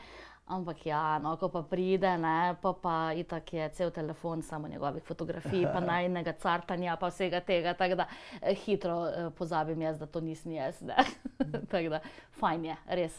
[0.53, 5.03] ampak ja, no, ko pa pride, ne, pa, pa itak je cel telefon samo njegovih
[5.03, 7.73] fotografij, pa najnega cartanja, pa vsega tega.
[7.73, 8.07] Tako da
[8.41, 10.84] eh, hitro eh, pozabim jaz, da to nisem jaz.
[11.71, 12.03] Tako da
[12.39, 13.17] fajn je, res.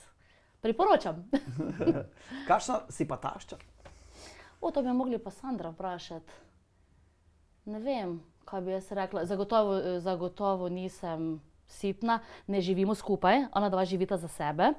[0.62, 1.26] Priporočam.
[2.48, 3.58] Kakšna si pa tašča?
[4.60, 6.43] O, to bi mogli pa Sandra vprašati.
[7.64, 9.24] Ne vem, kaj bi jaz rekla.
[9.24, 14.72] Zagotovo, eh, zagotovo nisem sitna, ne živimo skupaj, ona dva živita za sebe.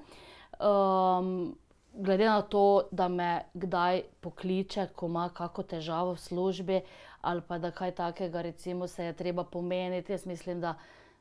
[0.60, 1.58] Um,
[1.94, 6.82] glede na to, da me kdaj pokliče, ko ima kakšno težavo v službi,
[7.22, 10.76] ali pa da kaj takega, recimo, se je treba pomeniti, jaz mislim, da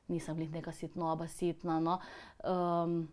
[0.09, 1.81] nisem jih neka sitnoba, sitna.
[1.81, 1.99] No.
[2.45, 3.09] Um,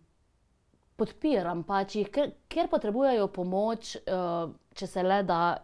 [0.96, 5.56] podpiram pač jih, ker, ker potrebujejo pomoč, uh, če se le da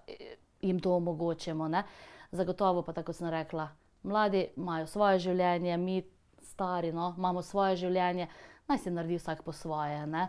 [0.62, 1.68] jim to omogočimo.
[1.68, 1.84] Ne.
[2.32, 3.68] Zagotovo pa, tako sem rekla,
[4.02, 6.02] mladi imajo svoje življenje, mi
[6.42, 8.28] stari no, imamo svoje življenje,
[8.68, 10.06] naj se naredi vsak po svoje.
[10.06, 10.28] Ne.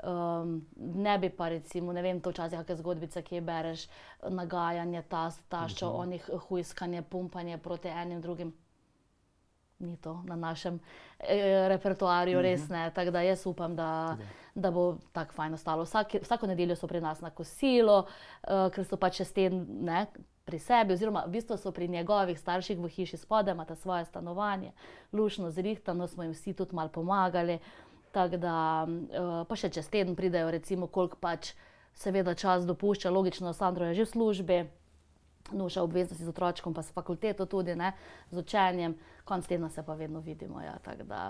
[0.00, 3.84] Um, ne bi pa, recimo, ne vem, to včasih kakšne zgodbice, ki jih bereš,
[4.32, 6.00] nagajanje, ta staščo, -huh.
[6.00, 8.54] onih huiskanje, pumpanje proti enim drugim.
[9.78, 10.80] Ni to na našem
[11.18, 12.42] eh, repertoarju, -huh.
[12.42, 12.90] res ne.
[12.94, 14.16] Tako da jaz upam, da,
[14.54, 15.82] da bo tako fajn ostalo.
[15.82, 17.98] Vsak, vsako nedeljo so pri nas na kosilo,
[18.48, 19.66] uh, ker so pač čez teden
[20.50, 24.72] pri sebi, oziroma v bistvu so pri njegovih starših v hiši spodaj, imata svoje stanovanje,
[25.12, 27.60] lušno zrihtano, smo jim vsi tudi malo pomagali.
[28.10, 28.56] Tako da,
[28.90, 31.52] uh, pa še čez teden pridejo, recimo, koliko pač
[31.94, 34.58] seveda čas dopušča, logično, Sandro je že v službi,
[35.52, 37.92] nuša obveznosti z otročkom, pa s fakulteto tudi, ne,
[38.30, 38.94] z učenjem,
[39.24, 40.60] konc tedna se pa vedno vidimo.
[40.60, 40.78] Ja,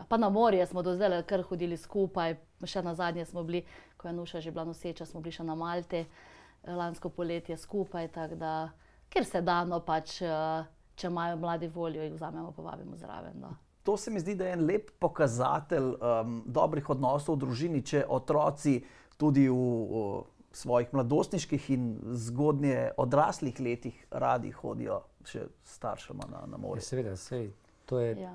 [0.09, 3.64] pa na morje smo do zdaj kar hodili skupaj, še na zadnje smo bili,
[3.97, 8.09] ko je nuša že bila noseča, smo bili še na Malti, eh, lansko poletje skupaj,
[8.09, 8.71] tako da,
[9.11, 10.65] ker se da, no pač, uh,
[10.97, 13.41] če imajo mladi voljo, jih vzamemo, povabimo zraven.
[13.41, 13.55] No.
[13.83, 18.05] To se mi zdi, da je en lep pokazatelj um, dobrih odnosov v družini, če
[18.09, 18.81] otroci
[19.19, 19.55] tudi v.
[19.55, 20.05] v
[20.51, 21.83] svojih mladostniških in
[22.19, 26.83] zgodnje odraslih letih radi hodijo še staršema na, na morje.
[26.83, 27.53] Ja, seveda, sej,
[27.87, 28.33] to je ja.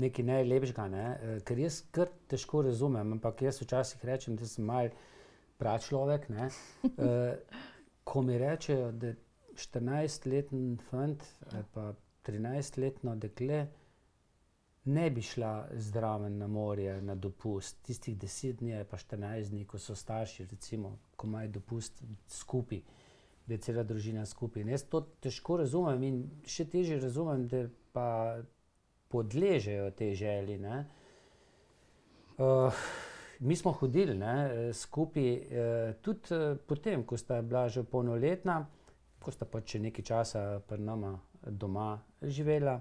[0.00, 1.04] nekaj najlepšega, ne?
[1.12, 4.88] Eh, ker jaz kar težko razumem, ampak jaz včasih rečem, da sem mal
[5.58, 6.28] prav človek.
[6.30, 7.12] E,
[8.08, 9.12] ko mi rečejo, da
[9.58, 11.90] 14-letni fant ali pa
[12.28, 13.66] 13-letno dekle
[14.88, 19.78] ne bi šla zdraven na morje, na dopust, tistih deset dni, pa štirinajst dni, ko
[19.78, 22.80] so starši, recimo, ko imajo dopust skupaj,
[23.46, 24.62] da je cela družina skupaj.
[24.62, 28.08] In jaz to težko razumem in še težje razumem, da pa
[29.12, 30.58] podležejo te želji.
[32.38, 32.82] Uh,
[33.40, 38.62] mi smo hodili ne, skupaj, uh, tudi uh, potem, ko sta bila že polnoletna,
[39.28, 41.12] ko sta pač nekaj časa pri nama
[41.44, 42.78] doma živela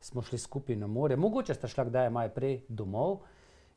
[0.00, 3.20] smo šli skupaj na more, mogoče sta šla kdaj malo prej domov.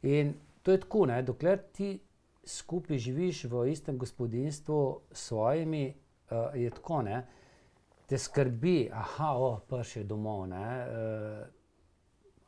[0.02, 1.22] In to je tako, ne?
[1.22, 2.00] dokler ti
[2.46, 5.94] skupaj živiš v istem gospodinstvu s svojimi,
[6.32, 7.22] uh, je tako, ne?
[8.10, 10.48] te skrbi, aha, pa še domov.
[10.50, 11.46] Uh,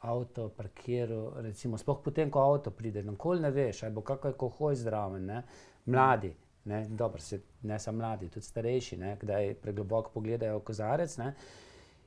[0.04, 4.76] Avto, parkiral, recimo, sploh potem, ko avto pride, nikoli ne veš, ali kako je kohoj
[4.82, 5.44] zdraven, ne?
[5.86, 6.34] mladi,
[6.66, 9.18] ne, dobro, se, ne samo mladi, tudi starejši, ne?
[9.22, 11.18] kdaj pregloboko pogledajo kozarec.
[11.18, 11.34] Ne?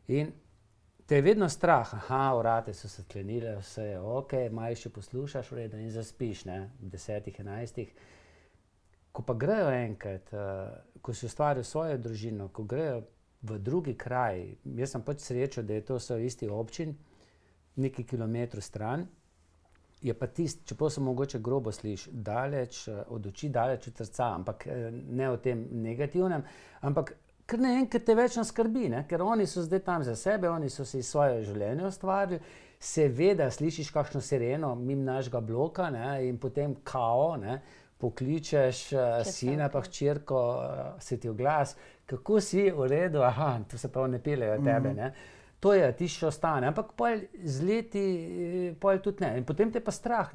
[0.09, 0.33] In
[1.07, 5.51] te je vedno strah, da vrate so se sklenile, vse je ok, maj še poslušaš,
[5.59, 7.93] redo in zaspiš, ne, v desetih, enajstih.
[9.13, 13.05] Ko pa grejo enkrat, uh, ko si ustvaril svojo družino, ko grejo
[13.47, 14.43] v drugi kraj,
[14.77, 16.97] jaz sem pač srečo, da je to v isti občini,
[17.77, 19.07] nekaj kilometrov stran.
[20.03, 24.35] Je pa tisti, čeprav se mogoče grobo sliši, daleč eh, od oči, daleč od srca,
[24.35, 26.45] ampak eh, ne o tem negativnem,
[26.81, 27.15] ampak
[27.47, 29.05] ker ne enkrat te več nas skrbi, ne?
[29.09, 32.41] ker oni so zdaj tam za sebe, oni so si svoje življenje ustvarili.
[32.77, 36.27] Seveda, slišiš kakšno sireno, mimo našega bloka ne?
[36.29, 37.61] in potem kao, ne?
[37.97, 40.41] pokličeš uh, sina, pa hčerko,
[41.01, 41.73] se ti oglas,
[42.07, 44.93] kako si v redu, aha, to se pravi, ne pilejo tebe.
[44.93, 45.13] Mm -hmm.
[45.61, 46.93] To je, ti še ostane, ampak
[47.45, 49.37] z leti, eh, pol tudi ne.
[49.41, 50.33] In potem te pa strah,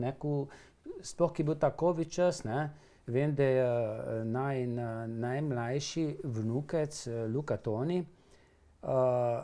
[1.01, 2.43] sploh ki je bil ta COVID čas.
[2.43, 2.71] Ne?
[3.07, 4.67] Vem, da je eh, naj,
[5.07, 9.41] najmlajši vnukec, eh, Luka Toni, uh,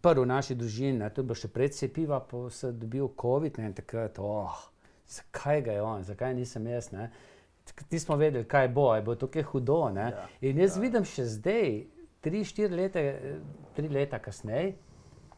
[0.00, 3.60] prvi v naši družini, to je bilo še pred cepiva, pa se je dobil COVID
[3.60, 4.58] in takrat, oh,
[5.08, 6.90] zakaj ga je on, zakaj nisem jaz.
[6.92, 7.10] Ne?
[7.88, 9.80] Ti smo vedeli, kaj bo, je bo to kaj hudo.
[9.96, 10.82] Ja, in jaz ja.
[10.82, 11.70] vidim še zdaj,
[12.20, 13.04] tri, štiri leta,
[13.76, 14.74] tri leta kasneje,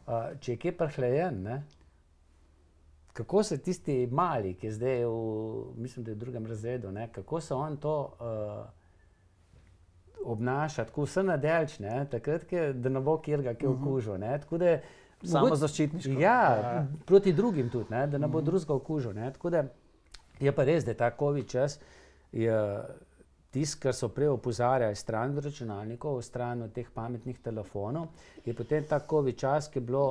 [0.07, 1.63] uh, če je kje prhlejen
[3.13, 7.53] kako se tisti mali, ki je zdaj v, mislim, v drugem razredu, ne, kako se
[7.53, 8.65] on to uh,
[10.25, 13.83] obnaša, tako vse nadelčne, takrat, ke, da ne bo kjer ga kje mhm.
[13.83, 14.17] okužil.
[15.23, 16.11] Samo zaščitniško.
[16.19, 18.39] Ja, ja, proti drugim tudi, ne, da ne bo.
[18.39, 18.45] -huh.
[18.45, 19.13] drugega okužil.
[20.39, 21.79] Je pa res, da je ta COVID čas.
[23.53, 28.09] Tisti, ki so prej opozarjali stran računalnikov, stran od teh pametnih telefonov,
[28.45, 30.07] je potem ta COVID čas, ki je bilo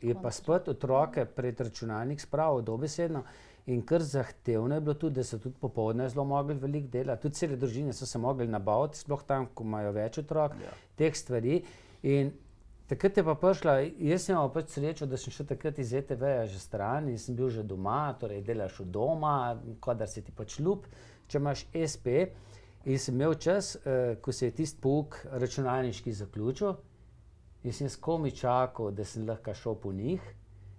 [0.00, 3.22] je pa spet otroke pred računalnik spravil dobesedno.
[3.68, 7.34] In kar zahtevno je bilo tudi, da so tudi popoldne zelo mogli veliko delati, tudi
[7.34, 10.76] cele družine so se mogli nabaviti, sploh tam, ko imajo več otrok, ja.
[10.96, 11.62] teh stvari.
[12.02, 12.32] In
[12.88, 16.46] Takrat je pa prišla, jaz sem imel pač srečo, da sem šel takrat iz ETV-ja
[16.48, 19.34] že stran in sem bil že doma, torej delaš v doma,
[19.92, 20.86] da si ti pač ljub,
[21.28, 22.30] če imaš SP.
[22.88, 26.76] In sem imel čas, uh, ko se je tisti pouk računalniški zaključil,
[27.64, 30.22] in sem komi čakal, da sem lahko šel po njih.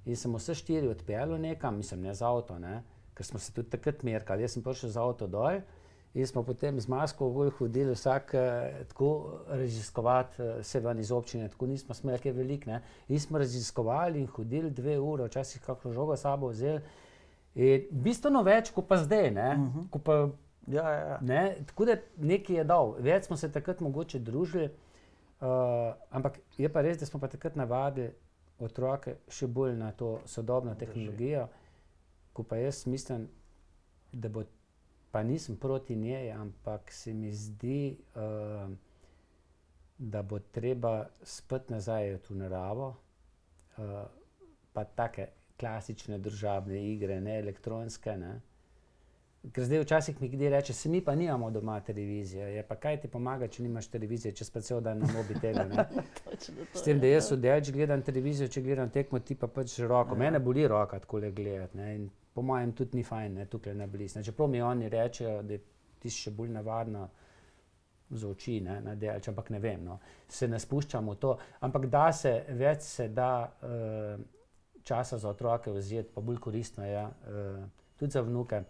[0.06, 2.82] In sem vse štiri odpeljal nekam, mislim, ne z avto, ne?
[3.14, 4.42] ker smo se tudi takrat merkali.
[4.42, 5.60] Jaz sem prišel z avto dol.
[6.16, 7.28] In smo potem z masko
[7.60, 9.10] hodili vsak eh, tako
[9.48, 12.80] raziskovati, eh, se ven iz občine, tako nismo smeli kaj veliko.
[13.08, 16.82] In smo raziskovali in hodili dve ure, včasih kakšno žogo sabo vzeli.
[17.56, 19.30] In bistveno več, kot pa zdaj.
[19.30, 19.80] Uh Mhm.
[19.80, 20.00] -huh.
[20.04, 20.30] pa,
[20.68, 21.18] Ja, ja, ja.
[21.22, 21.56] ne?
[21.66, 24.70] Tako da nekaj je dal, več smo se takrat mogoče družili.
[25.40, 28.12] Uh, ampak je pa res, da smo pa takrat navadili
[28.60, 31.46] otroke še bolj na to sodobno tehnologijo,
[32.36, 33.30] ko pa jaz mislim,
[34.12, 34.44] da bo
[35.12, 38.68] pa nisem proti njej, ampak se mi zdi, uh,
[39.98, 42.92] da bo treba spet nazaj v naravo,
[43.78, 44.04] uh,
[44.74, 48.16] pa take klasične družabne igre, ne elektronske.
[48.18, 48.36] Ne.
[49.40, 52.48] Ker zdaj včasih mi kdo reče, se mi pa nimamo doma televizije.
[52.56, 55.64] Je pa kaj ti pomaga, če nimaš televizije, če pa cel dan na mobitelu.
[56.78, 57.38] S tem, da jaz ja.
[57.38, 60.18] oddeč gledam televizijo, če gledam tekmo, ti pa pač roko.
[60.20, 61.78] Mene boli roka tako le gledati.
[61.78, 61.94] Ne?
[61.96, 64.24] In po mojem tudi ni fajn, ne tukaj na blizu.
[64.24, 65.62] Čeprav mi oni rečejo, da je
[66.00, 67.08] ti še bolj navadno
[68.10, 69.86] za oči, ne, na delč, ampak ne vem.
[69.86, 70.00] No.
[70.28, 71.38] Se ne spuščamo v to.
[71.66, 74.20] Ampak da se več se da uh,
[74.84, 77.64] časa za otroke vzeti, pa bolj koristno je, uh,
[78.00, 78.64] tudi za vnuke,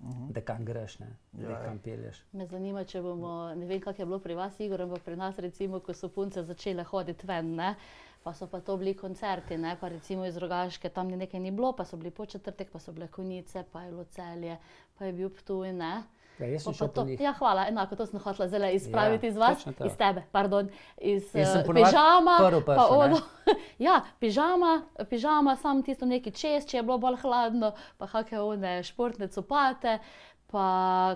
[0.00, 0.32] -huh.
[0.32, 1.64] da kam greš, ne, Ja, da ja.
[1.64, 2.22] kam pelješ.
[2.32, 5.38] Me zanima, če bomo, ne vem, kako je bilo pri vas, Igor, ampak pri nas,
[5.38, 7.74] recimo, ko so punce začele hoditi ven, ne,
[8.22, 11.50] pa so pa to bili koncerti, ne, pa recimo iz Rogaške, tam ni nekaj ni
[11.50, 14.58] bilo, pa so bili po četrtek, pa so bile konice, pa je bilo celje,
[14.98, 16.02] pa je bil ptuj, ne.
[16.38, 17.20] Ja, jaz sem šel po njih.
[17.20, 20.68] ja, hvala, enako to sem hotela zdaj izpraviti Ja, iz vas, iz tebe, pardon,
[20.98, 21.32] iz uh,
[21.68, 22.36] pižama.
[22.40, 23.18] prvi pa ono,
[23.78, 24.72] ja, pižama,
[25.04, 29.98] pižama, sam tisto neki čez, če je bilo bolj hladno, pa kakšne one športne copate.
[30.46, 30.64] Pa,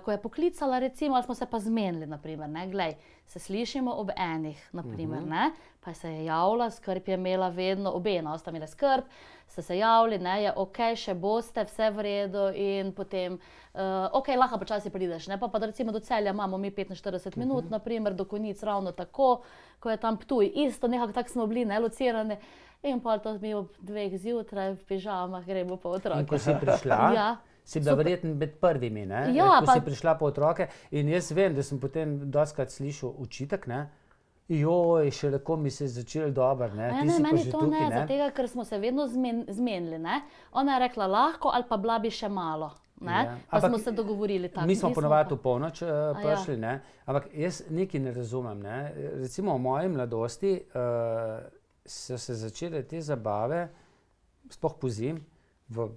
[0.00, 2.94] ko je poklicala, recimo, smo se pa zmenili, naprimer, ne, glej,
[3.24, 5.28] se slišimo ob enih, naprimer, Mhm.
[5.28, 5.50] ne,
[5.88, 9.04] pa se je javila, skrb je imela vedno, obe, no, sta imeli skrb,
[9.46, 13.38] ste se javili, ne, je ok, še boste, vse v redu in potem,
[13.72, 13.80] uh,
[14.12, 17.72] ok, lahko počasi prideš, ne, pa, pa recimo do celja imamo mi 45 minut, Mhm.
[17.72, 19.40] naprimer, do konic ravno tako,
[19.80, 22.36] ko je tam ptuj, isto, nekako tako smo bili, ne, locirani.
[22.84, 26.26] In pa to mi ob dveh zjutraj v pižamah gremo po In otroke.
[26.26, 27.36] ko si prišla, Ja.
[27.64, 29.06] si bila verjetno med prvimi.
[29.06, 29.32] Ne?
[29.32, 30.68] Ja, ko pa- si prišla po otroke.
[30.92, 33.66] In jaz vem, da sem potem doskrat slišal učitek.
[33.66, 33.88] Ne?
[34.48, 36.70] Joj, še lahko mi se je začel dobro.
[36.74, 39.98] Ne, Ne, Ti ne, meni to tukaj, ne, zato ker smo se vedno zmen, zmenili.
[39.98, 40.22] Ne?
[40.52, 42.70] Ona je rekla lahko, ali pa bila bi še malo.
[43.00, 43.12] Ne?
[43.12, 43.22] Ja.
[43.22, 43.36] Ja.
[43.50, 44.66] Pa Ampak smo se dogovorili tako.
[44.66, 46.14] Mi smo ponovadi v polnoč uh, ja.
[46.16, 46.78] prišli, ja.
[47.04, 48.62] ampak jaz nekaj ne razumem.
[48.64, 48.78] Ne?
[49.20, 51.44] Recimo v moji mladosti uh,
[51.84, 53.66] so se začele te zabave,
[54.50, 55.20] sploh po zim,
[55.68, 55.90] v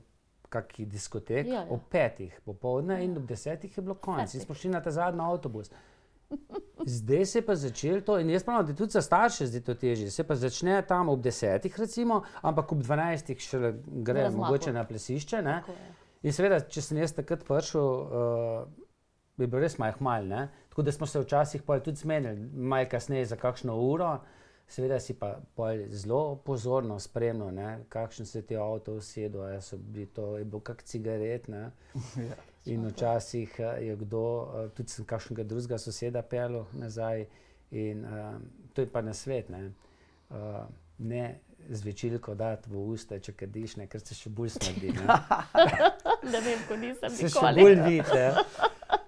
[0.52, 1.68] kakšni diskoteki, Ja, ja.
[1.72, 4.34] ob petih popovdne in ob desetih je bilo konec.
[4.36, 5.72] In smo šli na ta zadnji avtobus.
[6.86, 9.62] Zdaj se je pa začelo to, in jaz pravim, da je tudi za starše zdaj
[9.62, 10.12] to težje.
[10.12, 14.46] Se pa začne tam ob desetih, recimo, ampak ob dvanajstih še gre razmaku.
[14.46, 15.42] mogoče na plesišče.
[15.42, 15.62] Ne?
[16.24, 18.92] In seveda, če sem jaz takrat prišel, uh,
[19.38, 20.28] bi bil res majhen mal.
[20.28, 20.48] Ne?
[20.70, 24.20] Tako da smo se včasih tudi zmenili, malo kasneje za kakšno uro.
[24.72, 29.78] Seveda si pa pol zelo pozorno spremljal, ne, kakšen se ti avto usedel, ali so
[29.78, 31.48] bili to, je bil kak cigaret.
[31.48, 31.72] Ne.
[32.16, 32.51] Ja.
[32.66, 34.24] In včasih eh, je kdo,
[34.56, 37.26] eh, tudi sem kakšnega drugega soseda pelil nazaj.
[37.72, 38.36] In uh,
[38.74, 39.50] to je pa na svet.
[39.50, 39.72] Ne,
[40.30, 40.36] uh,
[41.00, 41.40] ne
[41.70, 44.92] zvečilko dati v usta, če kadiš, ne, ker se še bolj smrdi.
[44.92, 45.06] Ne.
[46.32, 47.62] Ne vem, ko nisem Se še nikoli.
[47.62, 48.26] bolj vidi.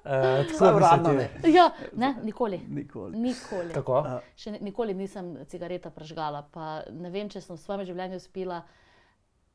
[0.04, 1.28] Uh, Samo uradno ne.
[1.47, 2.58] Ja, ne, nikoli.
[2.70, 3.20] Nikoli.
[3.20, 3.70] Nikoli.
[3.74, 3.99] Tako?
[3.99, 6.41] A, Še ni- nikoli nisem cigareta prežgala.
[6.51, 8.64] Pa ne vem, če sem v svojem življenju spila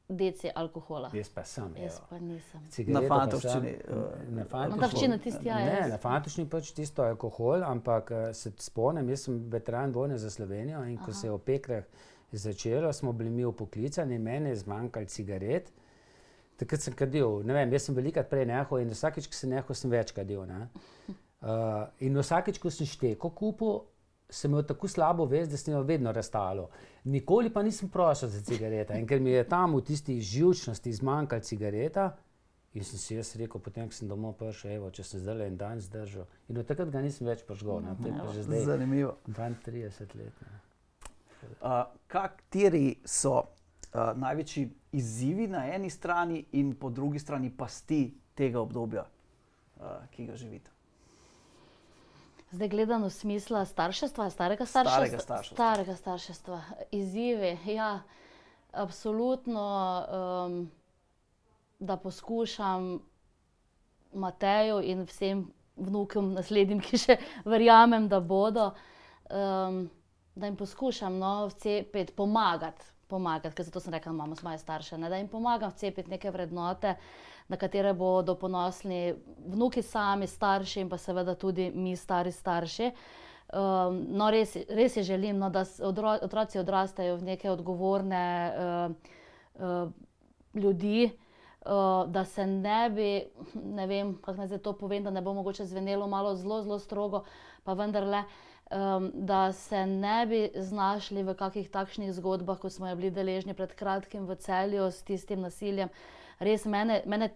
[0.08, 1.10] deci alkohola.
[1.12, 1.74] Jaz pa sem.
[1.76, 2.60] Jaz pa nisem.
[2.70, 3.94] Cigareto Na pa fantovščini, eh,
[4.28, 5.18] Na Na fantovščini.
[5.18, 9.92] tisti, ja, Ne, na fantošni pač tisto alkohol, ampak eh, se spomnim, jaz sem veteran
[9.92, 11.12] vojne za Slovenijo in ko Aha.
[11.12, 11.84] se je v Pekrah
[12.32, 15.72] začelo, smo bili mi upoklicani, meni je zmanjkalo cigaret.
[16.56, 19.74] Takrat sem kadil, ne vem, jaz sem velikrat prej nehal in vsakeč, ko sem nehal,
[19.74, 20.44] sem več kadil.
[20.46, 20.68] ne.
[21.40, 23.84] Uh, in vsakeč, ko sem šteko kupil,
[24.30, 26.68] sem imel tako slabo vest, da sem jo vedno razstalo.
[27.04, 28.98] Nikoli pa nisem prosil za cigarete.
[29.00, 32.10] In ker mi je tam v tisti živčnosti zmanjkalo cigareta,
[32.74, 35.56] in sem si jaz rekel, potem ko sem domov prišel, evo, če sem zdaj en
[35.56, 36.28] dan zdržal.
[36.52, 37.96] In od takrat ga nisem več požgal, ne.
[37.98, 39.16] to je že zdaj Zanimivo.
[39.26, 40.42] 32 let.
[40.44, 40.60] Ne.
[41.62, 44.68] Uh, kateri so uh, največji
[44.98, 49.06] izzivi na eni strani in po drugi strani pasti tega obdobja,
[49.80, 50.77] uh, ki ga živite?
[52.50, 54.96] Zdaj gledano v smislu starševstva, starega starševstva.
[54.96, 55.56] Starega starševstva.
[55.56, 56.60] Starega starševstva.
[56.96, 58.00] Izzivi, ja,
[58.72, 59.64] absolutno,
[60.48, 60.70] um,
[61.78, 63.02] da poskušam
[64.12, 65.44] Mateju in vsem
[65.76, 68.70] vnukom, naslednjim, ki še verjamem, da bodo,
[69.28, 69.84] um,
[70.34, 75.12] da jim poskušam no, vcepiti, pomagati, pomagati, ker zato sem rekla, imamo svoje starše, ne,
[75.12, 76.96] da jim pomagam vcepiti neke vrednote,
[77.48, 79.14] na katere bodo ponosni
[79.46, 82.90] vnuki sami, starši in pa seveda tudi mi, stari starši.
[83.48, 89.14] Um, no, res, res je želim, no, da odro, otroci odrastejo v neke odgovorne uh,
[89.54, 89.88] uh,
[90.54, 91.06] ljudi,
[91.64, 93.08] uh, da se ne bi,
[93.54, 97.24] ne vem, kako naj to povem, da ne bo mogoče zvenelo malo zelo, zelo strogo,
[97.64, 98.22] pa vendarle,
[98.68, 103.72] um, da se ne bi znašli v kakih takšnih zgodbah, kot smo bili deležni pred
[103.72, 105.88] kratkim v celju s tistim nasiljem.
[106.38, 107.30] Res mene, mene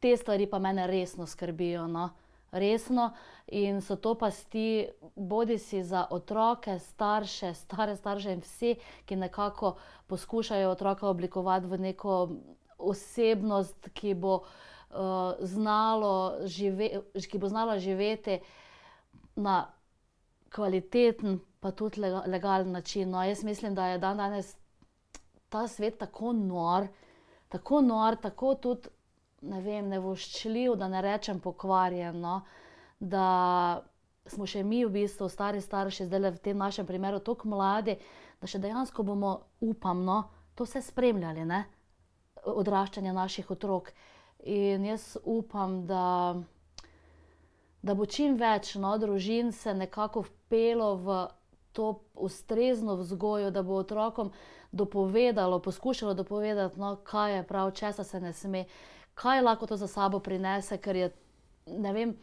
[0.00, 1.86] te stvari pa mene resno skrbijo.
[1.86, 2.10] No
[2.50, 3.14] resno
[3.46, 9.76] in so to pasti, bodi si za otroke, starše, stare starše in vse, ki nekako
[10.06, 12.28] poskušajo otroka oblikovati v neko
[12.78, 14.34] osebnost, ki bo,
[14.90, 16.90] uh, znalo, žive,
[17.30, 18.40] ki bo znala živeti
[19.36, 19.66] na
[20.54, 23.10] kvaliteten, pa tudi legalen način.
[23.10, 24.56] No, jaz mislim, da je dan danes
[25.48, 26.86] ta svet tako nor,
[27.48, 28.88] tako nor, tako tudi
[29.40, 32.20] ne vem, nevoščljiv, da ne rečem pokvarjen.
[32.20, 32.40] No?
[32.98, 33.26] Da
[34.28, 37.96] smo še mi, v bistvu, stari starši, zdaj le v tem našem primeru, tako mladi,
[38.40, 40.22] da še dejansko bomo, upam, no,
[40.58, 41.64] to vse spremljali, ne?
[42.48, 43.90] odraščanje naših otrok.
[44.46, 46.38] In jaz upam, da,
[47.82, 51.18] da bo čim več no, družin se nekako vpelo v
[51.72, 54.32] to ustrezno vzgojo, da bo otrokom
[54.72, 58.64] dopovedalo, poskušalo dopovedati, no, kaj je prav, česa se ne sme
[59.18, 61.10] kaj lahko to za sabo prinese, ker je,
[61.66, 62.14] ne vem,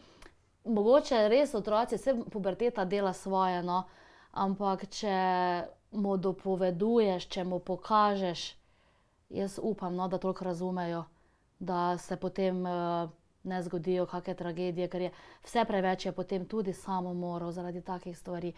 [0.64, 3.84] mogoče res otroci, vse puberteta dela svoje, no,
[4.32, 5.18] ampak če
[5.91, 8.46] mu dopoveduješ, če mu pokažeš,
[9.36, 11.04] jaz upam, no, da toliko razumejo,
[11.60, 13.12] da se potem uh,
[13.43, 15.12] ne zgodijo kakšne tragedije, ker je
[15.43, 18.54] vse preveč je potem tudi samomorov zaradi takih stvari.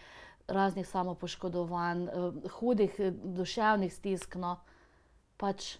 [0.48, 4.58] Raznih samopoškodovanj, uh, hudih duševnih stisk, no,
[5.38, 5.76] pač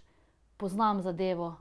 [0.56, 1.54] poznam zadevo,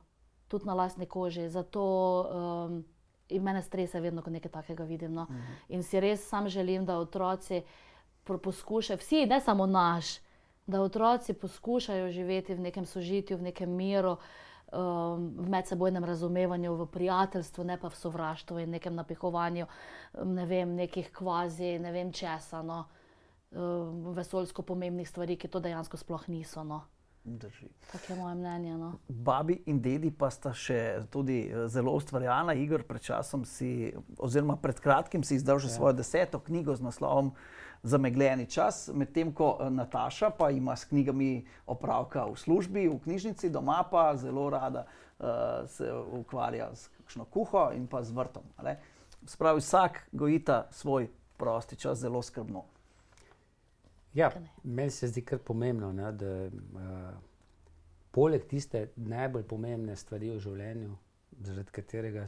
[0.47, 1.49] tudi na lastni koži.
[1.49, 1.83] Zato
[2.21, 2.83] um,
[3.29, 5.13] in mene stresa vedno, ko nekaj takega vidim.
[5.13, 5.27] No.
[5.29, 5.53] Uh mhm.
[5.69, 7.61] In si res sam želim, da otroci
[8.23, 10.17] poskušajo, vsi, ne samo naš,
[10.67, 14.17] da otroci poskušajo živeti v nekem sožitju, v nekem miru.
[14.67, 19.65] Um, v medsebojnem razumevanju, v prijateljstvu, ne pa v sovraštvu in nekem napihovanju,
[20.25, 22.81] ne vem, nekih kvazi, ne vem česa, no,
[23.51, 26.63] um, vesoljsko pomembnih stvari, ki to dejansko sploh niso.
[26.63, 26.83] No.
[27.27, 27.67] Drži.
[27.91, 28.77] Tako je moje mnenje.
[28.77, 28.93] No.
[29.07, 32.55] Babi in dedi pa sta še tudi eh, zelo ustvarjalna.
[32.55, 35.75] Igor, pred časom si, oziroma pred kratkim, si izdal že ja.
[35.75, 37.33] svojo deseto knjigo z naslovom
[37.83, 43.51] Zamegljeni čas, medtem ko eh, Nataša pa ima s knjigami opravka v službi, v knjižnici,
[43.51, 48.43] doma pa zelo rada uh, se ukvarja z kakšno kuho in pa z vrtom.
[49.27, 52.65] Spravi, vsak gojita svoj prosti čas zelo skrbno.
[54.17, 54.31] Ja,
[54.63, 57.17] meni se zdi kar pomembno, ne, da uh,
[58.11, 60.95] poleg tiste najbolj pomembne stvari v življenju,
[61.45, 62.23] zaradi katerega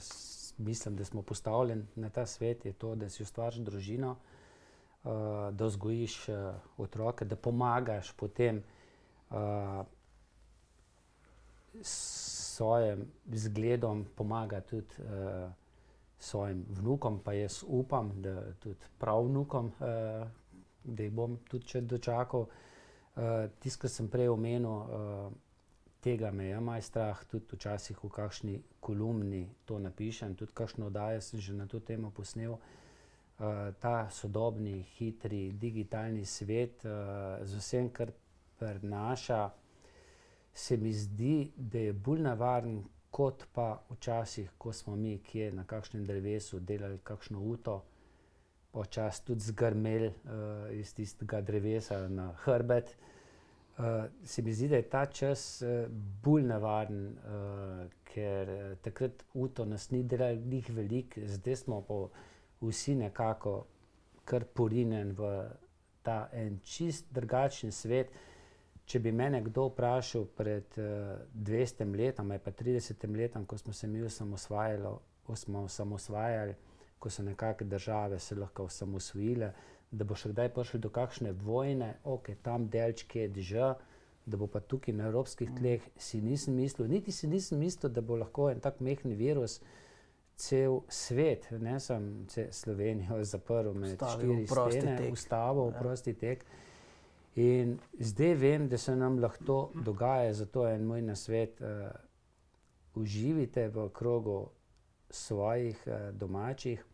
[0.62, 5.14] mislim, da smo postavljeni na ta svet, je to, da si ustvariš družino, uh,
[5.50, 8.62] da vzgojiš uh, otroke, da pomagaš potem
[9.32, 9.82] uh,
[11.82, 15.50] svojim zgledom, pomaga tudi uh,
[16.20, 19.74] svojim vnukom, pa jaz upam, da tudi pravnukom.
[19.80, 20.39] Uh,
[20.84, 22.48] da jih bom tudi če dočakal.
[23.20, 25.32] Uh, Tisto, kar sem prej omenil, uh,
[26.02, 31.22] tega me je maj strah, tudi včasih v kakšni kolumni to napišem, tudi kakšno oddajo
[31.22, 32.56] sem že na to temo posnel.
[33.40, 38.12] Uh, ta sodobni, hitri, digitalni svet uh, z vsem, kar
[38.60, 39.50] prenaša,
[40.54, 45.52] se mi zdi, da je bolj navaren, kot pa včasih, ko smo mi, ki je
[45.52, 47.82] na kakšnem drevesu delali kakšno uto,
[48.72, 50.14] počasi tudi zgrmel uh,
[50.72, 52.96] iz tistega drevesa na hrbet.
[53.78, 53.86] Uh,
[54.24, 55.88] se mi zdi, da je ta čas uh,
[56.24, 62.00] bolj nevaren, uh, ker uh, takrat uto nas ni delal njih veliko, zdaj smo pa
[62.62, 63.66] vsi nekako
[64.26, 65.32] kar porinjeni v
[66.04, 68.12] ta en čist drugačen svet.
[68.90, 73.88] Če bi me kdo vprašal pred uh, 200 leti, pa 30 leti, ko smo se
[73.88, 74.98] mi osamosvajali,
[75.28, 76.56] osamosvajali
[77.00, 79.54] ko so nekakšne države se lahko osamosvojile,
[79.92, 83.74] da bo še kdaj prišlo do kakšne vojne, ok, tam delčke je že,
[84.26, 88.02] da bo pa tukaj na evropskih tleh, si nisem mislil, niti si nisem mislil, da
[88.02, 89.60] bo lahko en tak mehni virus
[90.40, 95.80] cel svet, ne samo Slovenijo, zaprl med štiri stene, ustavo, Ja.
[95.80, 96.46] prosti tek.
[97.36, 101.62] In zdaj vem, da se nam lahko to dogaja, zato je en moj nasvet.
[101.62, 101.90] Uh,
[102.96, 104.50] uživite v krogu
[105.10, 106.86] svojih uh, domačih,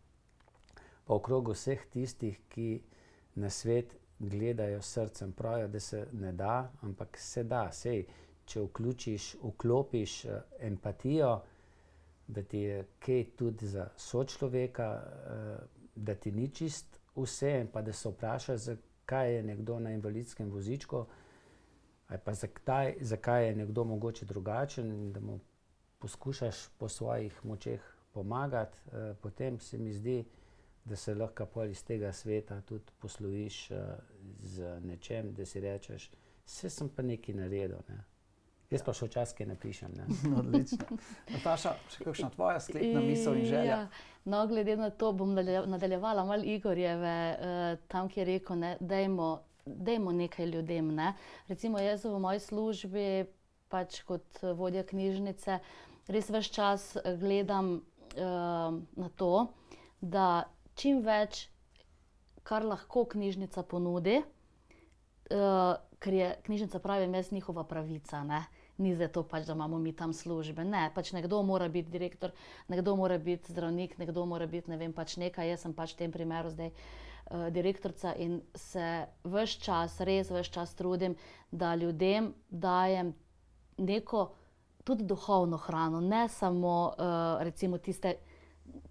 [1.05, 2.81] pa v krogu vseh tistih, ki
[3.35, 5.31] na svet gledajo srcem.
[5.31, 7.71] Pravijo, da se ne da, ampak se da.
[7.71, 8.05] Sej,
[8.45, 11.41] če vključiš, vklopiš uh, empatijo,
[12.27, 15.57] da ti je kaj tudi za sočloveka, uh,
[15.95, 21.05] da ti ni čist vse, pa da se vprašaš, zakaj je nekdo na invalidskem vozičku,
[22.07, 25.39] ali pa zakaj, zakaj je nekdo mogoče drugačen in da mu
[25.99, 27.81] poskušaš po svojih močeh
[28.13, 30.44] pomagati, uh, potem se mi zdi, da
[30.93, 33.77] se lahko pol iz tega sveta tudi posloviš uh,
[34.45, 36.11] z nečem, da si rečeš,
[36.45, 37.81] vse sem pa nekaj naredil.
[37.89, 38.03] Ne.
[38.69, 39.93] Jaz pa še včasih ne pišem.
[39.97, 40.05] Ne.
[40.37, 40.97] Odlično.
[41.33, 43.65] Nataša, še kakšna tvoja sklepna misel in želja?
[43.65, 43.79] Ja,
[44.25, 48.75] no, glede na to bom nadalje- nadaljevala malo Igorjeve, uh, tam, ki je rekel, ne,
[48.79, 49.29] dajmo,
[49.65, 50.93] dajmo nekaj ljudem.
[50.97, 51.13] Ne.
[51.49, 53.07] Recimo jaz v moji službi,
[53.73, 55.59] pač kot vodja knjižnice,
[56.13, 59.47] res več čas gledam uh, na to,
[60.01, 60.45] da
[60.75, 61.47] čim več,
[62.45, 64.19] kar lahko knjižnica ponudi,
[65.31, 68.23] uh, ker je knjižnica pravi, jaz njihova pravica.
[68.23, 68.43] Ne?
[68.77, 70.65] Ni za to, pač, da imamo mi tam službe.
[70.67, 72.35] Ne, pač nekdo mora biti direktor,
[72.67, 75.47] nekdo mora biti zdravnik, nekdo mora biti ne vem, pač nekaj.
[75.53, 80.51] Jaz sem pač v tem primeru zdaj uh, direktorica in se vse čas, res vse
[80.51, 81.15] čas trudim,
[81.51, 83.15] da ljudem dajem
[83.77, 84.27] neko
[84.85, 88.17] tudi duhovno hrano, ne samo uh, tiste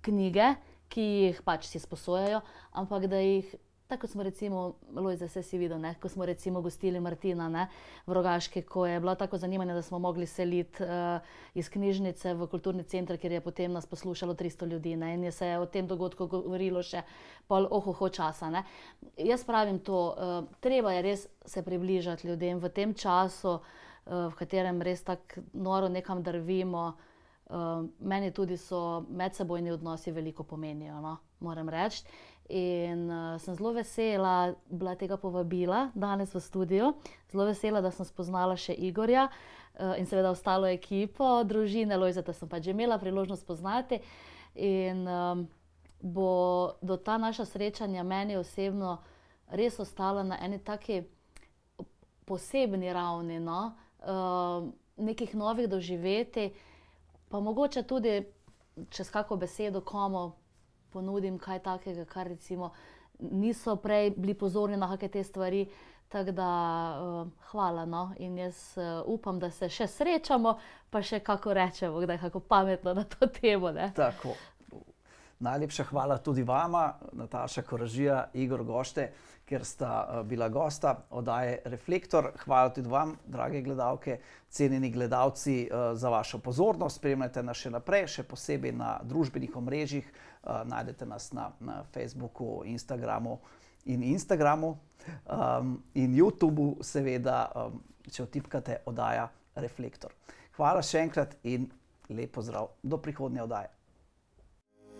[0.00, 0.54] knjige,
[0.88, 3.54] ki jih pač si sposojajo, ampak da jih.
[3.84, 4.60] Tako smo recimo,
[4.96, 5.90] Lojza, vse si videl, ne?
[6.00, 7.66] ko smo recimo gostili Martina ne?
[8.06, 11.20] v Rogaški, ko je bilo tako zanimanje, da smo mogli seliti uh,
[11.54, 15.12] iz knjižnice v kulturni center, kjer je potem nas poslušalo 300 ljudi ne?
[15.14, 17.04] in je se o tem dogodku govorilo še
[17.46, 18.48] pol ohoho časa.
[18.50, 18.64] Ne?
[19.20, 24.34] Jaz pravim to, uh, treba je res se približati ljudem v tem času, uh, v
[24.40, 26.88] katerem res tako noro nekam drvimo.
[26.96, 27.13] Uh,
[28.00, 31.16] meni tudi so medsebojni odnosi veliko pomenijo, no?
[31.40, 32.04] moram reči.
[32.48, 36.92] In uh, sem zelo vesela, bila tega povabila danes v studio,
[37.32, 42.48] zelo vesela, da sem spoznala še Igorja uh, in seveda ostalo ekipo, družine Lojzeta sem
[42.48, 44.00] pač že imela priložnost spoznati.
[44.54, 45.46] In um,
[46.04, 48.98] bo do ta naša srečanja meni osebno
[49.48, 51.00] res ostala na eni taki
[52.28, 53.72] posebni ravni, no?
[54.04, 56.52] uh, nekih novih doživeti,
[57.34, 58.24] pa mogoče tudi
[58.90, 60.32] čez kako besedo komu
[60.90, 62.70] ponudim kaj takega, kar recimo
[63.18, 65.64] niso prej bili pozorni na kakšne te stvari.
[66.08, 66.50] Tako da
[67.00, 67.84] uh, hvala.
[67.84, 68.12] No?
[68.18, 70.52] In jaz uh, upam, da se še srečamo,
[70.90, 73.72] pa še kako rečemo, da je kako pametno na to temo.
[73.72, 73.90] Ne?
[73.96, 74.36] Tako.
[75.38, 79.08] Najlepša hvala tudi vama, Nataša Koražija, Igor Gošte,
[79.44, 82.30] ker sta uh, bila gosta oddaje Reflektor.
[82.44, 84.18] Hvala tudi vam, drage gledalke,
[84.48, 86.96] cenjeni gledalci, uh, za vašo pozornost.
[86.96, 90.08] Spremljajte nas še naprej, še posebej na družbenih omrežjih.
[90.44, 93.38] Uh, najdete nas na, na Facebooku, Instagramu
[93.84, 94.76] in Instagramu
[95.28, 97.80] um, in YouTubu, seveda, um,
[98.10, 99.28] če vtipkate oddaja
[99.60, 100.14] Reflektor.
[100.56, 101.68] Hvala še enkrat in
[102.08, 103.70] lep pozdrav do prihodnje oddaje.